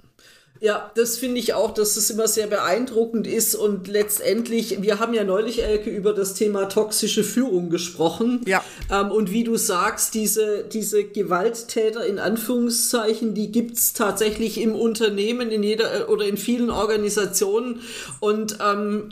Ja, 0.62 0.90
das 0.96 1.18
finde 1.18 1.40
ich 1.40 1.54
auch, 1.54 1.74
dass 1.74 1.98
es 1.98 2.10
immer 2.10 2.30
sehr 2.30 2.48
beeindruckend 2.48 3.28
ist 3.28 3.56
und 3.56 3.90
letztendlich, 3.90 4.82
wir 4.82 5.00
haben 5.00 5.14
ja 5.14 5.26
neulich, 5.26 5.64
Elke, 5.64 5.90
über 5.90 6.14
das 6.14 6.34
Thema 6.34 6.70
toxische 6.70 7.26
Führung 7.26 7.70
gesprochen. 7.70 8.42
Ja. 8.48 8.64
Ähm, 8.90 9.12
und 9.12 9.32
wie 9.32 9.44
du 9.44 9.58
sagst, 9.58 10.14
diese, 10.14 10.64
diese 10.64 11.04
Gewalttäter 11.04 12.06
in 12.06 12.20
Anführungszeichen, 12.20 13.34
die 13.34 13.52
gibt 13.52 13.78
es 13.78 13.94
tatsächlich 13.94 14.60
im 14.62 14.76
Unternehmen, 14.76 15.52
in 15.52 15.62
jeder 15.62 16.10
oder 16.10 16.26
in 16.26 16.38
vielen 16.38 16.70
Organisationen 16.70 17.82
und 18.22 18.58
ähm, 18.66 19.10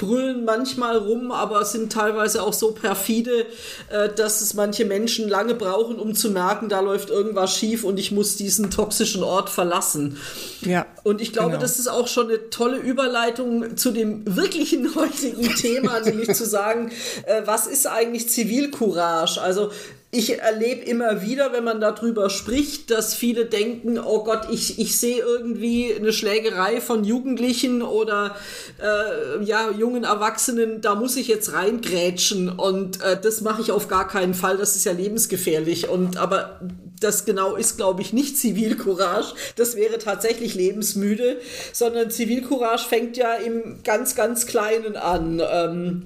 brüllen 0.00 0.46
manchmal 0.46 0.96
rum, 0.96 1.30
aber 1.30 1.64
sind 1.66 1.92
teilweise 1.92 2.42
auch 2.42 2.54
so 2.54 2.72
perfide, 2.72 3.46
äh, 3.90 4.08
dass 4.08 4.40
es 4.40 4.54
manche 4.54 4.86
Menschen 4.86 5.28
lange 5.28 5.54
brauchen, 5.54 5.98
um 5.98 6.14
zu 6.14 6.30
merken, 6.30 6.70
da 6.70 6.80
läuft 6.80 7.10
irgendwas 7.10 7.54
schief 7.54 7.84
und 7.84 7.98
ich 7.98 8.10
muss 8.10 8.36
diesen 8.36 8.70
toxischen 8.70 9.22
Ort 9.22 9.50
verlassen. 9.50 10.16
Ja. 10.62 10.86
Und 11.02 11.20
ich 11.20 11.32
glaube, 11.32 11.50
genau. 11.50 11.60
das 11.60 11.78
ist 11.78 11.88
auch 11.88 12.08
schon 12.08 12.28
eine 12.28 12.48
tolle 12.48 12.78
Überleitung 12.78 13.76
zu 13.76 13.90
dem 13.90 14.22
wirklichen 14.36 14.94
heutigen 14.94 15.54
Thema, 15.54 16.00
nämlich 16.00 16.34
zu 16.34 16.46
sagen, 16.46 16.90
äh, 17.26 17.42
was 17.44 17.66
ist 17.66 17.86
eigentlich 17.86 18.30
Zivilcourage? 18.30 19.40
Also 19.40 19.70
ich 20.12 20.40
erlebe 20.40 20.84
immer 20.84 21.22
wieder, 21.22 21.52
wenn 21.52 21.62
man 21.62 21.80
darüber 21.80 22.30
spricht, 22.30 22.90
dass 22.90 23.14
viele 23.14 23.44
denken, 23.44 23.96
oh 23.96 24.24
Gott, 24.24 24.48
ich, 24.50 24.80
ich 24.80 24.98
sehe 24.98 25.18
irgendwie 25.20 25.94
eine 25.94 26.12
Schlägerei 26.12 26.80
von 26.80 27.04
Jugendlichen 27.04 27.80
oder 27.80 28.34
äh, 28.82 29.44
ja, 29.44 29.70
jungen 29.70 30.02
Erwachsenen, 30.02 30.80
da 30.80 30.96
muss 30.96 31.16
ich 31.16 31.28
jetzt 31.28 31.52
reingrätschen 31.52 32.48
und 32.48 33.00
äh, 33.02 33.20
das 33.20 33.40
mache 33.40 33.62
ich 33.62 33.70
auf 33.70 33.86
gar 33.86 34.08
keinen 34.08 34.34
Fall, 34.34 34.56
das 34.56 34.74
ist 34.74 34.84
ja 34.84 34.92
lebensgefährlich. 34.92 35.88
Und 35.88 36.16
aber 36.16 36.60
das 36.98 37.24
genau 37.24 37.54
ist, 37.54 37.76
glaube 37.76 38.02
ich, 38.02 38.12
nicht 38.12 38.36
Zivilcourage. 38.36 39.34
Das 39.54 39.76
wäre 39.76 39.98
tatsächlich 39.98 40.56
lebensmüde, 40.56 41.40
sondern 41.72 42.10
Zivilcourage 42.10 42.88
fängt 42.88 43.16
ja 43.16 43.34
im 43.34 43.84
ganz, 43.84 44.16
ganz 44.16 44.46
Kleinen 44.46 44.96
an. 44.96 45.40
Ähm, 45.40 46.02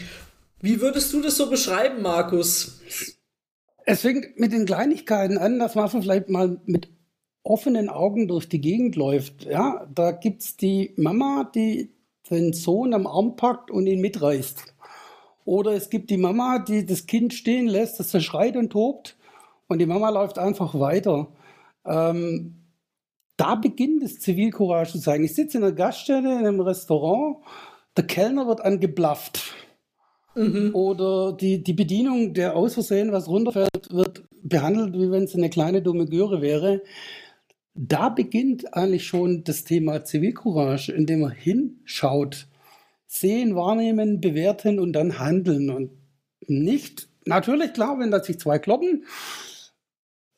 wie 0.61 0.83
würdest 0.83 1.13
du 1.15 1.23
das 1.23 1.39
so 1.39 1.49
beschreiben, 1.49 2.03
Markus? 2.03 2.81
Es 3.87 4.01
fängt 4.01 4.39
mit 4.39 4.53
den 4.53 4.67
Kleinigkeiten 4.67 5.39
an, 5.39 5.59
dass 5.59 5.75
man 5.75 5.89
vielleicht 5.89 6.29
mal 6.29 6.61
mit 6.65 6.89
offenen 7.43 7.91
Augen 7.91 8.27
durch 8.29 8.49
die 8.49 8.61
Gegend 8.61 8.97
läuft. 8.97 9.45
Ja, 9.45 9.87
da 9.95 10.13
gibt 10.13 10.43
es 10.43 10.57
die 10.57 10.95
Mama, 10.97 11.51
die 11.55 11.95
den 12.31 12.55
Sohn 12.55 12.95
am 12.95 13.07
Arm 13.07 13.37
packt 13.37 13.71
und 13.71 13.87
ihn 13.87 14.01
mitreißt. 14.01 14.75
Oder 15.45 15.73
es 15.73 15.91
gibt 15.91 16.09
die 16.09 16.17
Mama, 16.17 16.59
die 16.59 16.87
das 16.87 17.07
Kind 17.07 17.35
stehen 17.35 17.67
lässt, 17.67 18.01
das 18.01 18.25
schreit 18.25 18.57
und 18.57 18.71
tobt 18.71 19.19
und 19.69 19.79
die 19.79 19.87
Mama 19.87 20.09
läuft 20.09 20.39
einfach 20.39 20.79
weiter. 20.79 21.29
Ähm, 21.85 22.65
da 23.37 23.57
beginnt 23.57 24.03
das 24.03 24.21
Zivilcourage 24.21 24.93
zu 24.93 25.01
zeigen. 25.01 25.25
Ich 25.25 25.35
sitze 25.35 25.59
in 25.59 25.65
einer 25.65 25.75
Gaststätte, 25.75 26.29
in 26.29 26.39
einem 26.39 26.61
Restaurant, 26.61 27.39
der 27.97 28.07
Kellner 28.07 28.47
wird 28.47 28.63
angeblafft. 28.63 29.55
Mhm. 30.35 30.75
Oder 30.75 31.33
die, 31.33 31.63
die 31.63 31.73
Bedienung, 31.73 32.35
der 32.35 32.57
aus 32.57 32.75
Versehen 32.75 33.13
was 33.13 33.29
runterfällt, 33.29 33.91
wird 33.91 34.25
behandelt, 34.43 34.95
wie 34.95 35.11
wenn 35.11 35.25
es 35.25 35.35
eine 35.35 35.51
kleine 35.51 35.83
dumme 35.83 36.07
Göre 36.07 36.43
wäre. 36.43 36.83
Da 37.75 38.09
beginnt 38.09 38.75
eigentlich 38.75 39.07
schon 39.07 39.45
das 39.45 39.65
Thema 39.65 40.05
Zivilcourage, 40.05 40.93
indem 40.93 41.21
man 41.21 41.33
hinschaut, 41.33 42.47
sehen, 43.07 43.57
wahrnehmen, 43.57 44.21
bewerten 44.21 44.79
und 44.79 44.93
dann 44.93 45.19
handeln. 45.19 45.71
Und 45.71 45.91
nicht, 46.47 47.09
natürlich 47.25 47.73
klar, 47.73 47.99
wenn 47.99 48.11
da 48.11 48.23
sich 48.23 48.39
zwei 48.39 48.59
kloppen, 48.59 49.05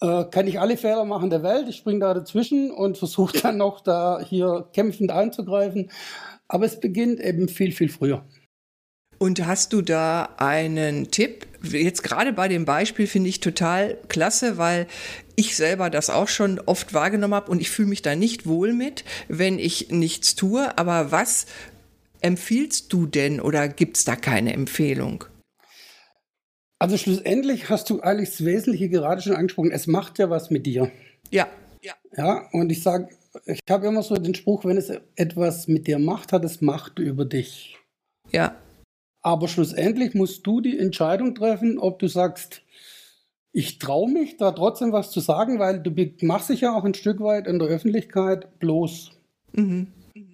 äh, 0.01 0.25
kann 0.25 0.47
ich 0.47 0.61
alle 0.61 0.77
Fehler 0.77 1.05
machen 1.05 1.31
der 1.31 1.43
Welt. 1.43 1.69
Ich 1.69 1.77
springe 1.77 2.01
da 2.01 2.15
dazwischen 2.15 2.71
und 2.71 2.99
versuche 2.99 3.39
dann 3.41 3.57
noch 3.57 3.81
da 3.81 4.21
hier 4.21 4.69
kämpfend 4.73 5.11
einzugreifen. 5.11 5.91
Aber 6.49 6.65
es 6.65 6.81
beginnt 6.81 7.21
eben 7.21 7.49
viel, 7.49 7.73
viel 7.73 7.89
früher. 7.89 8.25
Und 9.19 9.47
hast 9.47 9.73
du 9.73 9.83
da 9.83 10.35
einen 10.37 11.11
Tipp? 11.11 11.47
Jetzt 11.63 12.03
gerade 12.03 12.33
bei 12.33 12.49
dem 12.49 12.65
Beispiel 12.65 13.07
finde 13.07 13.31
ich 13.31 13.41
total 13.41 13.97
klasse, 14.09 14.59
weil 14.59 14.87
ich 15.37 15.57
selber 15.57 15.91
das 15.91 16.11
auch 16.11 16.29
schon 16.29 16.61
oft 16.61 16.93
wahrgenommen 16.95 17.35
habe 17.35 17.51
und 17.51 17.61
ich 17.61 17.71
fühle 17.71 17.89
mich 17.89 18.03
da 18.03 18.15
nicht 18.15 18.47
wohl 18.47 18.73
mit, 18.73 19.05
wenn 19.29 19.59
ich 19.59 19.91
nichts 19.91 20.35
tue. 20.35 20.77
Aber 20.79 21.13
was 21.13 21.47
empfiehlst 22.21 22.93
du 22.93 23.07
denn 23.07 23.41
oder 23.41 23.69
gibt 23.69 23.97
es 23.97 24.05
da 24.05 24.17
keine 24.17 24.53
Empfehlung? 24.53 25.25
Also 26.79 26.99
schlussendlich 26.99 27.71
hast 27.71 27.89
du 27.89 28.01
eigentlich 28.01 28.31
das 28.31 28.45
Wesentliche 28.45 28.91
gerade 28.91 29.23
schon 29.23 29.35
angesprochen. 29.35 29.71
Es 29.71 29.87
macht 29.87 30.19
ja 30.19 30.29
was 30.29 30.51
mit 30.51 30.67
dir. 30.67 30.91
Ja. 31.31 31.49
Ja, 31.83 31.95
ja 32.17 32.49
und 32.53 32.71
ich 32.71 32.83
sage, 32.83 33.09
ich 33.47 33.61
habe 33.69 33.87
immer 33.87 34.03
so 34.03 34.17
den 34.17 34.35
Spruch, 34.35 34.65
wenn 34.65 34.77
es 34.77 34.93
etwas 35.15 35.69
mit 35.69 35.87
dir 35.87 35.99
macht, 35.99 36.33
hat 36.33 36.45
es 36.45 36.61
Macht 36.61 36.99
über 36.99 37.25
dich. 37.25 37.79
Ja. 38.31 38.57
Aber 39.27 39.49
schlussendlich 39.49 40.15
musst 40.15 40.47
du 40.47 40.61
die 40.61 40.79
Entscheidung 40.79 41.35
treffen, 41.35 41.81
ob 41.81 41.99
du 41.99 42.07
sagst, 42.07 42.63
ich 43.51 43.81
traue 43.81 44.09
mich 44.09 44.37
da 44.37 44.53
trotzdem 44.53 44.93
was 44.93 45.11
zu 45.11 45.19
sagen, 45.19 45.59
weil 45.59 45.81
du 45.81 45.91
machst 46.25 46.49
dich 46.49 46.61
ja 46.61 46.77
auch 46.77 46.85
ein 46.85 46.95
Stück 46.95 47.19
weit 47.19 47.49
in 47.49 47.59
der 47.59 47.67
Öffentlichkeit 47.67 48.61
bloß. 48.61 49.11
Mhm. 49.53 49.89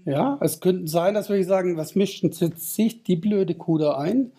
Ja, 0.04 0.36
es 0.42 0.60
könnte 0.60 0.88
sein, 0.88 1.14
dass 1.14 1.30
wir 1.30 1.42
sagen, 1.42 1.78
was 1.78 1.94
mischt 1.94 2.22
jetzt 2.22 2.74
sich 2.74 3.02
die 3.02 3.16
blöde 3.16 3.54
Kuh 3.54 3.78
da 3.78 3.96
ein? 3.96 4.32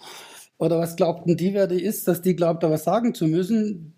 Oder 0.59 0.77
was 0.77 0.97
glaubten 0.97 1.35
die, 1.35 1.55
wer 1.55 1.65
die 1.65 1.81
ist, 1.81 2.07
dass 2.07 2.21
die 2.21 2.35
glaubt, 2.35 2.61
da 2.61 2.69
was 2.69 2.83
sagen 2.83 3.15
zu 3.15 3.25
müssen? 3.25 3.95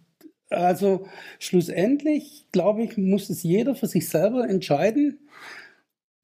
Also 0.50 1.06
schlussendlich, 1.38 2.46
glaube 2.54 2.84
ich, 2.84 2.96
muss 2.96 3.30
es 3.30 3.44
jeder 3.44 3.76
für 3.76 3.88
sich 3.88 4.08
selber 4.08 4.48
entscheiden. 4.48 5.20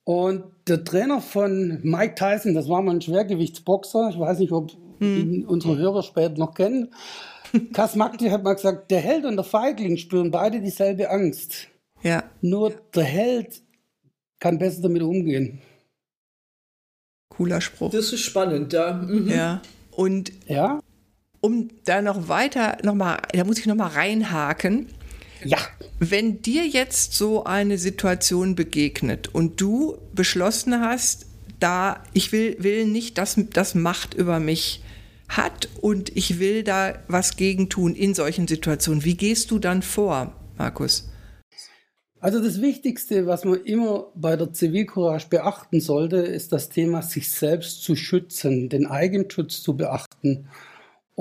Und 0.03 0.43
der 0.67 0.83
Trainer 0.83 1.21
von 1.21 1.79
Mike 1.83 2.15
Tyson, 2.15 2.53
das 2.53 2.67
war 2.67 2.81
mal 2.81 2.95
ein 2.95 3.01
Schwergewichtsboxer, 3.01 4.09
ich 4.09 4.19
weiß 4.19 4.39
nicht, 4.39 4.51
ob 4.51 4.71
hm. 4.99 5.45
unsere 5.47 5.77
Hörer 5.77 6.03
später 6.03 6.37
noch 6.37 6.53
kennen. 6.53 6.93
Kas 7.73 7.95
Magdi 7.95 8.29
hat 8.29 8.43
mal 8.43 8.53
gesagt, 8.53 8.91
der 8.91 8.99
Held 8.99 9.25
und 9.25 9.35
der 9.35 9.43
Feigling 9.43 9.97
spüren 9.97 10.31
beide 10.31 10.61
dieselbe 10.61 11.09
Angst. 11.09 11.67
Ja. 12.01 12.23
Nur 12.41 12.73
der 12.95 13.03
Held 13.03 13.61
kann 14.39 14.57
besser 14.57 14.81
damit 14.81 15.03
umgehen. 15.03 15.61
Cooler 17.29 17.61
Spruch. 17.61 17.91
Das 17.91 18.11
ist 18.11 18.21
spannend, 18.21 18.73
ja. 18.73 18.93
Mhm. 18.93 19.29
Ja. 19.29 19.61
Und 19.91 20.31
ja? 20.47 20.79
um 21.41 21.69
da 21.85 22.01
noch 22.01 22.27
weiter, 22.27 22.77
noch 22.83 22.95
mal, 22.95 23.17
da 23.33 23.43
muss 23.43 23.59
ich 23.59 23.65
noch 23.65 23.75
mal 23.75 23.87
reinhaken. 23.87 24.87
Ja. 25.43 25.57
Wenn 25.99 26.41
dir 26.41 26.67
jetzt 26.67 27.13
so 27.13 27.43
eine 27.43 27.77
Situation 27.77 28.55
begegnet 28.55 29.33
und 29.33 29.59
du 29.61 29.97
beschlossen 30.13 30.81
hast, 30.81 31.25
da 31.59 32.03
ich 32.13 32.31
will, 32.31 32.55
will 32.59 32.85
nicht, 32.85 33.17
dass 33.17 33.39
das 33.53 33.75
Macht 33.75 34.13
über 34.13 34.39
mich 34.39 34.81
hat 35.29 35.69
und 35.79 36.15
ich 36.15 36.39
will 36.39 36.63
da 36.63 36.95
was 37.07 37.37
gegen 37.37 37.69
tun 37.69 37.95
in 37.95 38.13
solchen 38.13 38.47
Situationen. 38.47 39.05
Wie 39.05 39.15
gehst 39.15 39.51
du 39.51 39.59
dann 39.59 39.81
vor, 39.81 40.33
Markus? 40.57 41.07
Also 42.19 42.39
das 42.39 42.61
Wichtigste, 42.61 43.25
was 43.25 43.45
man 43.45 43.63
immer 43.63 44.07
bei 44.13 44.35
der 44.35 44.53
Zivilcourage 44.53 45.27
beachten 45.29 45.79
sollte, 45.79 46.17
ist 46.17 46.51
das 46.51 46.69
Thema, 46.69 47.01
sich 47.01 47.31
selbst 47.31 47.81
zu 47.83 47.95
schützen, 47.95 48.69
den 48.69 48.85
Eigenschutz 48.85 49.63
zu 49.63 49.75
beachten 49.75 50.47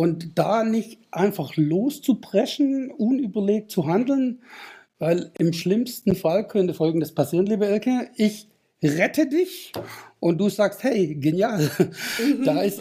und 0.00 0.38
da 0.38 0.64
nicht 0.64 0.98
einfach 1.10 1.56
loszupreschen, 1.56 2.90
unüberlegt 2.90 3.70
zu 3.70 3.86
handeln, 3.86 4.40
weil 4.98 5.30
im 5.38 5.52
schlimmsten 5.52 6.16
Fall 6.16 6.48
könnte 6.48 6.72
Folgendes 6.72 7.14
passieren, 7.14 7.44
liebe 7.44 7.66
Elke. 7.66 8.08
Ich 8.16 8.48
rette 8.82 9.28
dich 9.28 9.72
und 10.18 10.38
du 10.38 10.48
sagst, 10.48 10.84
hey, 10.84 11.16
genial, 11.16 11.70
mhm. 12.18 12.44
da, 12.46 12.62
ist, 12.62 12.80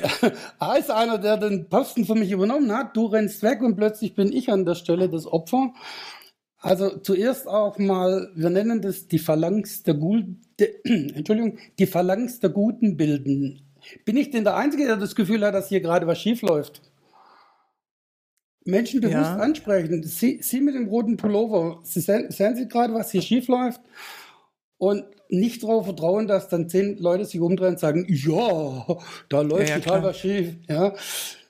da 0.62 0.76
ist 0.78 0.92
einer, 0.92 1.18
der 1.18 1.36
den 1.36 1.68
Posten 1.68 2.06
für 2.06 2.16
mich 2.16 2.32
übernommen 2.32 2.72
hat, 2.72 2.96
du 2.96 3.08
rennst 3.08 3.44
weg 3.44 3.62
und 3.64 3.76
plötzlich 3.76 4.16
bin 4.16 4.32
ich 4.32 4.50
an 4.50 4.64
der 4.64 4.76
Stelle 4.76 5.10
das 5.10 5.28
Opfer. 5.28 5.74
Also 6.62 7.00
zuerst 7.00 7.50
auch 7.50 7.78
mal, 7.80 8.32
wir 8.34 8.50
nennen 8.50 8.82
das 8.82 9.10
die 9.10 9.20
Phalanx 9.20 9.84
der 9.84 9.96
Guten, 9.96 10.40
Entschuldigung, 10.86 11.58
die 11.80 11.86
Phalanx 11.86 12.40
der 12.40 12.52
Guten 12.52 12.96
bilden. 12.96 13.60
Bin 14.06 14.16
ich 14.16 14.30
denn 14.30 14.46
der 14.46 14.56
Einzige, 14.56 14.86
der 14.86 14.96
das 14.96 15.16
Gefühl 15.16 15.46
hat, 15.46 15.54
dass 15.54 15.68
hier 15.68 15.82
gerade 15.82 16.08
was 16.08 16.22
schief 16.22 16.42
läuft? 16.44 16.89
Menschen 18.66 19.02
bewusst 19.02 19.16
ja. 19.16 19.38
ansprechen. 19.38 20.04
Sie, 20.04 20.40
Sie 20.42 20.62
mit 20.62 20.76
dem 20.76 20.88
roten 20.88 21.18
Pullover, 21.18 21.80
Sie 21.84 22.02
sehen, 22.02 22.30
sehen 22.32 22.56
Sie 22.56 22.68
gerade, 22.68 22.94
was 22.94 23.12
hier 23.12 23.22
schief 23.22 23.48
läuft? 23.48 23.82
und 24.80 25.04
nicht 25.28 25.62
darauf 25.62 25.86
vertrauen, 25.86 26.26
dass 26.26 26.48
dann 26.48 26.70
zehn 26.70 26.98
Leute 26.98 27.26
sich 27.26 27.40
umdrehen 27.40 27.74
und 27.74 27.80
sagen, 27.80 28.08
ja, 28.10 28.88
da 29.30 29.42
läuft 29.42 29.70
ja, 29.70 29.76
ja, 29.76 29.82
total 29.82 30.04
was 30.04 30.18
schief. 30.18 30.56
Ja. 30.68 30.96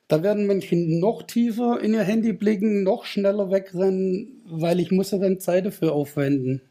Da 0.09 0.23
werden 0.23 0.47
Menschen 0.47 0.99
noch 0.99 1.23
tiefer 1.23 1.79
in 1.79 1.93
ihr 1.93 2.01
Handy 2.01 2.33
blicken, 2.33 2.83
noch 2.83 3.05
schneller 3.05 3.51
wegrennen, 3.51 4.41
weil 4.45 4.79
ich 4.79 4.91
muss 4.91 5.11
ja 5.11 5.19
dann 5.19 5.39
Zeit 5.39 5.67
dafür 5.67 5.93
aufwenden. 5.93 6.61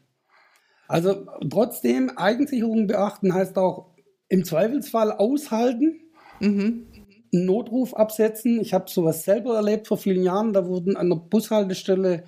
Also 0.87 1.25
trotzdem, 1.49 2.09
Eigensicherung 2.17 2.85
beachten 2.87 3.33
heißt 3.33 3.57
auch 3.57 3.95
im 4.27 4.43
Zweifelsfall 4.43 5.13
aushalten, 5.13 6.01
mhm. 6.41 6.87
Einen 7.33 7.45
Notruf 7.45 7.93
absetzen. 7.93 8.59
Ich 8.61 8.73
habe 8.73 8.89
sowas 8.89 9.23
selber 9.23 9.55
erlebt 9.55 9.87
vor 9.87 9.97
vielen 9.97 10.23
Jahren. 10.23 10.53
Da 10.53 10.67
wurden 10.67 10.95
an 10.95 11.09
der 11.09 11.17
Bushaltestelle 11.17 12.23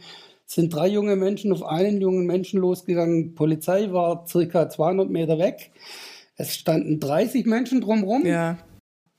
sind 0.45 0.73
drei 0.73 0.87
junge 0.87 1.15
Menschen 1.15 1.53
auf 1.53 1.63
einen 1.63 2.01
jungen 2.01 2.25
Menschen 2.25 2.59
losgegangen. 2.59 3.35
Polizei 3.35 3.91
war 3.91 4.25
circa 4.27 4.69
200 4.69 5.09
Meter 5.09 5.39
weg. 5.39 5.71
Es 6.35 6.55
standen 6.55 6.99
30 6.99 7.45
Menschen 7.45 7.81
drumherum. 7.81 8.25
Ja. 8.25 8.57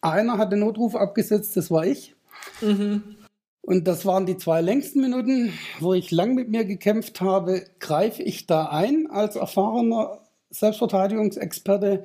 Einer 0.03 0.37
hat 0.37 0.53
den 0.53 0.59
Notruf 0.59 0.95
abgesetzt, 0.95 1.57
das 1.57 1.71
war 1.71 1.87
ich. 1.87 2.15
Mhm. 2.61 3.17
Und 3.62 3.87
das 3.87 4.05
waren 4.05 4.27
die 4.27 4.37
zwei 4.37 4.61
längsten 4.61 5.01
Minuten, 5.01 5.53
wo 5.79 5.95
ich 5.95 6.11
lang 6.11 6.35
mit 6.35 6.51
mir 6.51 6.65
gekämpft 6.65 7.21
habe. 7.21 7.65
Greife 7.79 8.23
ich 8.23 8.47
da 8.47 8.67
ein 8.67 9.07
als 9.09 9.37
erfahrener 9.37 10.19
Selbstverteidigungsexperte 10.51 12.05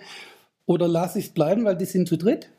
oder 0.66 0.88
lasse 0.88 1.20
ich 1.20 1.26
es 1.26 1.34
bleiben, 1.34 1.66
weil 1.66 1.76
die 1.76 1.86
sind 1.86 2.08
zu 2.08 2.18
dritt? 2.18 2.50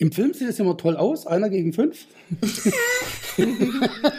Im 0.00 0.12
Film 0.12 0.32
sieht 0.32 0.48
es 0.48 0.58
immer 0.58 0.78
toll 0.78 0.96
aus, 0.96 1.26
einer 1.26 1.50
gegen 1.50 1.74
fünf. 1.74 2.06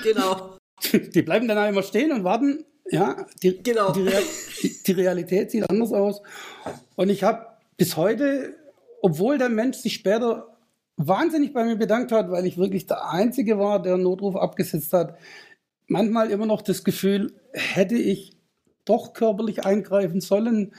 genau. 0.03 0.57
Die 0.93 1.21
bleiben 1.23 1.47
dann 1.47 1.69
immer 1.69 1.81
stehen 1.81 2.11
und 2.11 2.23
warten. 2.23 2.65
Ja, 2.91 3.25
die, 3.41 3.63
genau. 3.63 3.91
die, 3.91 4.03
Real, 4.03 4.21
die, 4.61 4.83
die 4.85 4.91
Realität 4.91 5.49
sieht 5.49 5.67
anders 5.67 5.91
aus. 5.91 6.21
Und 6.95 7.09
ich 7.09 7.23
habe 7.23 7.47
bis 7.77 7.97
heute, 7.97 8.55
obwohl 9.01 9.39
der 9.39 9.49
Mensch 9.49 9.77
sich 9.77 9.95
später 9.95 10.55
wahnsinnig 10.97 11.51
bei 11.51 11.63
mir 11.63 11.77
bedankt 11.77 12.11
hat, 12.11 12.29
weil 12.29 12.45
ich 12.45 12.59
wirklich 12.59 12.85
der 12.85 13.09
Einzige 13.09 13.57
war, 13.57 13.81
der 13.81 13.95
einen 13.95 14.03
Notruf 14.03 14.35
abgesetzt 14.35 14.93
hat, 14.93 15.17
manchmal 15.87 16.29
immer 16.29 16.45
noch 16.45 16.61
das 16.61 16.83
Gefühl, 16.83 17.33
hätte 17.53 17.95
ich 17.95 18.37
doch 18.85 19.13
körperlich 19.13 19.65
eingreifen 19.65 20.21
sollen. 20.21 20.75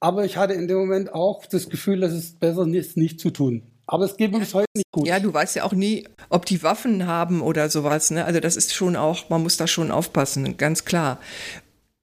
Aber 0.00 0.26
ich 0.26 0.36
hatte 0.36 0.52
in 0.52 0.68
dem 0.68 0.76
Moment 0.76 1.14
auch 1.14 1.46
das 1.46 1.70
Gefühl, 1.70 2.00
dass 2.00 2.12
es 2.12 2.38
besser 2.38 2.66
ist, 2.66 2.98
nicht 2.98 3.20
zu 3.20 3.30
tun. 3.30 3.69
Aber 3.92 4.04
es 4.04 4.16
geht 4.16 4.32
uns 4.32 4.54
heute 4.54 4.68
nicht 4.76 4.92
gut. 4.92 5.08
Ja, 5.08 5.18
du 5.18 5.34
weißt 5.34 5.56
ja 5.56 5.64
auch 5.64 5.72
nie, 5.72 6.06
ob 6.28 6.46
die 6.46 6.62
Waffen 6.62 7.08
haben 7.08 7.42
oder 7.42 7.68
sowas. 7.68 8.12
Ne? 8.12 8.24
Also 8.24 8.38
das 8.38 8.56
ist 8.56 8.72
schon 8.72 8.94
auch, 8.94 9.28
man 9.30 9.42
muss 9.42 9.56
da 9.56 9.66
schon 9.66 9.90
aufpassen, 9.90 10.56
ganz 10.56 10.84
klar. 10.84 11.18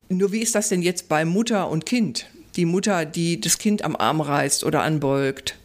Nur 0.10 0.34
wie 0.34 0.42
ist 0.42 0.54
das 0.54 0.68
denn 0.68 0.82
jetzt 0.82 1.08
bei 1.08 1.24
Mutter 1.24 1.70
und 1.70 1.86
Kind? 1.86 2.28
Die 2.58 2.66
Mutter, 2.66 3.06
die 3.06 3.40
das 3.40 3.58
Kind 3.58 3.86
am 3.86 3.96
Arm 3.96 4.20
reißt 4.20 4.66
oder 4.66 4.82
anbeugt. 4.82 5.58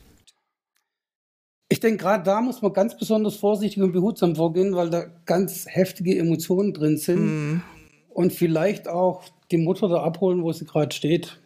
Ich 1.68 1.80
denke, 1.80 2.04
gerade 2.04 2.22
da 2.22 2.40
muss 2.40 2.62
man 2.62 2.72
ganz 2.72 2.96
besonders 2.96 3.34
vorsichtig 3.34 3.82
und 3.82 3.90
behutsam 3.90 4.36
vorgehen, 4.36 4.76
weil 4.76 4.90
da 4.90 5.06
ganz 5.26 5.66
heftige 5.66 6.16
Emotionen 6.16 6.72
drin 6.72 6.98
sind. 6.98 7.56
Mm. 7.56 7.62
Und 8.10 8.32
vielleicht 8.32 8.86
auch 8.86 9.24
die 9.50 9.56
Mutter 9.56 9.88
da 9.88 10.04
abholen, 10.04 10.44
wo 10.44 10.52
sie 10.52 10.66
gerade 10.66 10.94
steht. 10.94 11.40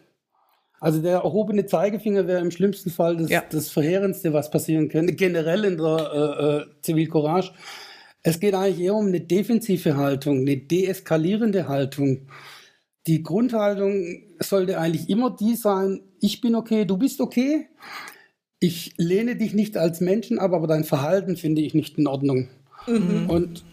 Also 0.80 1.00
der 1.00 1.18
erhobene 1.18 1.66
Zeigefinger 1.66 2.26
wäre 2.26 2.40
im 2.40 2.50
schlimmsten 2.50 2.90
Fall 2.90 3.16
das, 3.16 3.30
ja. 3.30 3.42
das 3.48 3.70
Verheerendste, 3.70 4.32
was 4.32 4.50
passieren 4.50 4.88
könnte, 4.88 5.14
generell 5.14 5.64
in 5.64 5.78
der 5.78 6.10
äh, 6.12 6.44
äh, 6.44 6.82
Zivilcourage. 6.82 7.52
Es 8.22 8.40
geht 8.40 8.54
eigentlich 8.54 8.80
eher 8.80 8.94
um 8.94 9.06
eine 9.06 9.20
defensive 9.20 9.96
Haltung, 9.96 10.40
eine 10.40 10.56
deeskalierende 10.56 11.68
Haltung. 11.68 12.26
Die 13.06 13.22
Grundhaltung 13.22 14.22
sollte 14.40 14.78
eigentlich 14.78 15.08
immer 15.08 15.34
die 15.34 15.54
sein, 15.54 16.00
ich 16.20 16.40
bin 16.40 16.54
okay, 16.54 16.84
du 16.84 16.96
bist 16.96 17.20
okay. 17.20 17.68
Ich 18.58 18.94
lehne 18.96 19.36
dich 19.36 19.54
nicht 19.54 19.76
als 19.76 20.00
Menschen 20.00 20.38
ab, 20.38 20.52
aber 20.52 20.66
dein 20.66 20.84
Verhalten 20.84 21.36
finde 21.36 21.60
ich 21.60 21.74
nicht 21.74 21.98
in 21.98 22.06
Ordnung. 22.06 22.48
Mhm. 22.86 23.28
Und 23.28 23.64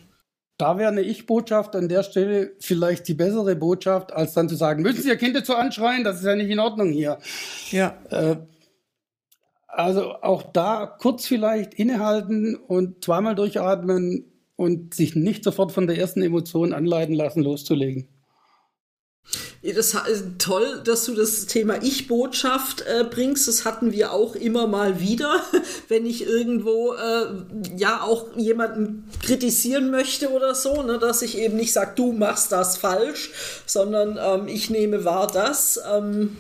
da 0.58 0.78
wäre 0.78 0.92
eine 0.92 1.02
Ich-Botschaft 1.02 1.76
an 1.76 1.90
der 1.90 2.04
Stelle 2.04 2.56
vielleicht 2.60 3.08
die 3.08 3.16
bessere 3.16 3.56
Botschaft, 3.56 4.14
als 4.14 4.34
dann 4.34 4.50
zu 4.50 4.56
sagen, 4.56 4.84
müssen 4.84 5.02
Sie 5.02 5.10
Ihr 5.10 5.18
Kind 5.18 5.36
dazu 5.36 5.56
anschreien, 5.56 6.04
das 6.04 6.20
ist 6.20 6.26
ja 6.26 6.36
nicht 6.36 6.50
in 6.50 6.60
Ordnung 6.60 6.92
hier. 6.92 7.18
Ja. 7.72 7.98
Äh, 8.10 8.38
also 9.68 10.14
auch 10.22 10.44
da 10.54 10.86
kurz 10.86 11.26
vielleicht 11.26 11.74
innehalten 11.74 12.56
und 12.56 13.04
zweimal 13.04 13.34
durchatmen 13.34 14.32
und 14.56 14.94
sich 14.94 15.16
nicht 15.16 15.44
sofort 15.44 15.72
von 15.72 15.88
der 15.88 15.98
ersten 15.98 16.22
Emotion 16.22 16.74
anleiten 16.74 17.16
lassen, 17.16 17.42
loszulegen. 17.42 18.08
Das 19.64 19.94
ist 19.94 20.26
toll, 20.40 20.82
dass 20.84 21.06
du 21.06 21.16
das 21.16 21.46
Thema 21.46 21.82
Ich-Botschaft 21.82 22.82
äh, 22.82 23.06
bringst. 23.10 23.48
Das 23.48 23.64
hatten 23.64 23.94
wir 23.94 24.12
auch 24.12 24.36
immer 24.36 24.68
mal 24.68 25.00
wieder, 25.00 25.42
wenn 25.88 26.06
ich 26.06 26.28
irgendwo 26.28 26.94
äh, 26.94 27.28
ja 27.78 28.02
auch 28.02 28.36
jemanden 28.36 29.10
kritisieren 29.22 29.90
möchte 29.90 30.32
oder 30.32 30.54
so, 30.54 30.84
ne, 30.84 31.00
dass 31.00 31.22
ich 31.22 31.38
eben 31.38 31.56
nicht 31.56 31.72
sage, 31.72 31.94
du 31.96 32.12
machst 32.12 32.52
das 32.52 32.76
falsch, 32.76 33.32
sondern 33.66 34.20
ähm, 34.22 34.50
ich 34.50 34.70
nehme 34.70 35.06
wahr 35.06 35.28
das. 35.28 35.80
Ähm, 35.90 36.36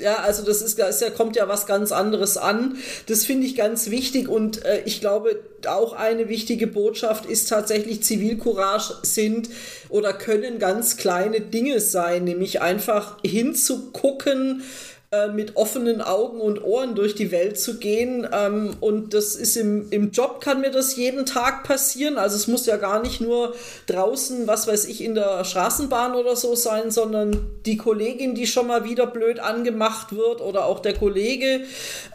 ja, 0.00 0.16
also 0.16 0.44
das 0.44 0.62
ist, 0.62 0.78
ist 0.78 1.00
ja, 1.00 1.10
kommt 1.10 1.36
ja 1.36 1.48
was 1.48 1.66
ganz 1.66 1.92
anderes 1.92 2.36
an. 2.36 2.76
Das 3.06 3.24
finde 3.24 3.46
ich 3.46 3.56
ganz 3.56 3.90
wichtig 3.90 4.28
und 4.28 4.64
äh, 4.64 4.82
ich 4.84 5.00
glaube, 5.00 5.40
auch 5.66 5.92
eine 5.92 6.28
wichtige 6.28 6.66
Botschaft 6.66 7.26
ist 7.26 7.48
tatsächlich, 7.48 8.02
Zivilcourage 8.02 8.94
sind 9.02 9.48
oder 9.88 10.12
können 10.12 10.58
ganz 10.58 10.96
kleine 10.96 11.40
Dinge 11.40 11.80
sein, 11.80 12.24
nämlich 12.24 12.60
einfach 12.60 13.16
hinzugucken, 13.24 14.62
äh, 15.10 15.28
mit 15.28 15.56
offenen 15.56 16.02
Augen 16.02 16.38
und 16.38 16.62
Ohren 16.62 16.94
durch 16.94 17.14
die 17.14 17.30
Welt 17.30 17.58
zu 17.58 17.78
gehen. 17.78 18.28
Ähm, 18.30 18.76
und 18.80 19.14
das 19.14 19.36
ist 19.36 19.56
im, 19.56 19.90
im 19.90 20.10
Job 20.10 20.42
kann 20.42 20.60
mir 20.60 20.70
das 20.70 20.96
jeden 20.96 21.24
Tag 21.24 21.64
passieren. 21.64 22.18
Also 22.18 22.36
es 22.36 22.46
muss 22.46 22.66
ja 22.66 22.76
gar 22.76 23.00
nicht 23.00 23.18
nur 23.18 23.54
draußen, 23.86 24.46
was 24.46 24.66
weiß 24.66 24.84
ich, 24.84 25.02
in 25.02 25.14
der 25.14 25.44
Straßenbahn 25.44 26.14
oder 26.14 26.36
so 26.36 26.54
sein, 26.54 26.90
sondern 26.90 27.40
die 27.64 27.78
Kollegin, 27.78 28.34
die 28.34 28.46
schon 28.46 28.66
mal 28.66 28.84
wieder 28.84 29.06
blöd 29.06 29.40
angemacht 29.40 30.14
wird 30.14 30.42
oder 30.42 30.66
auch 30.66 30.80
der 30.80 30.92
Kollege, 30.92 31.62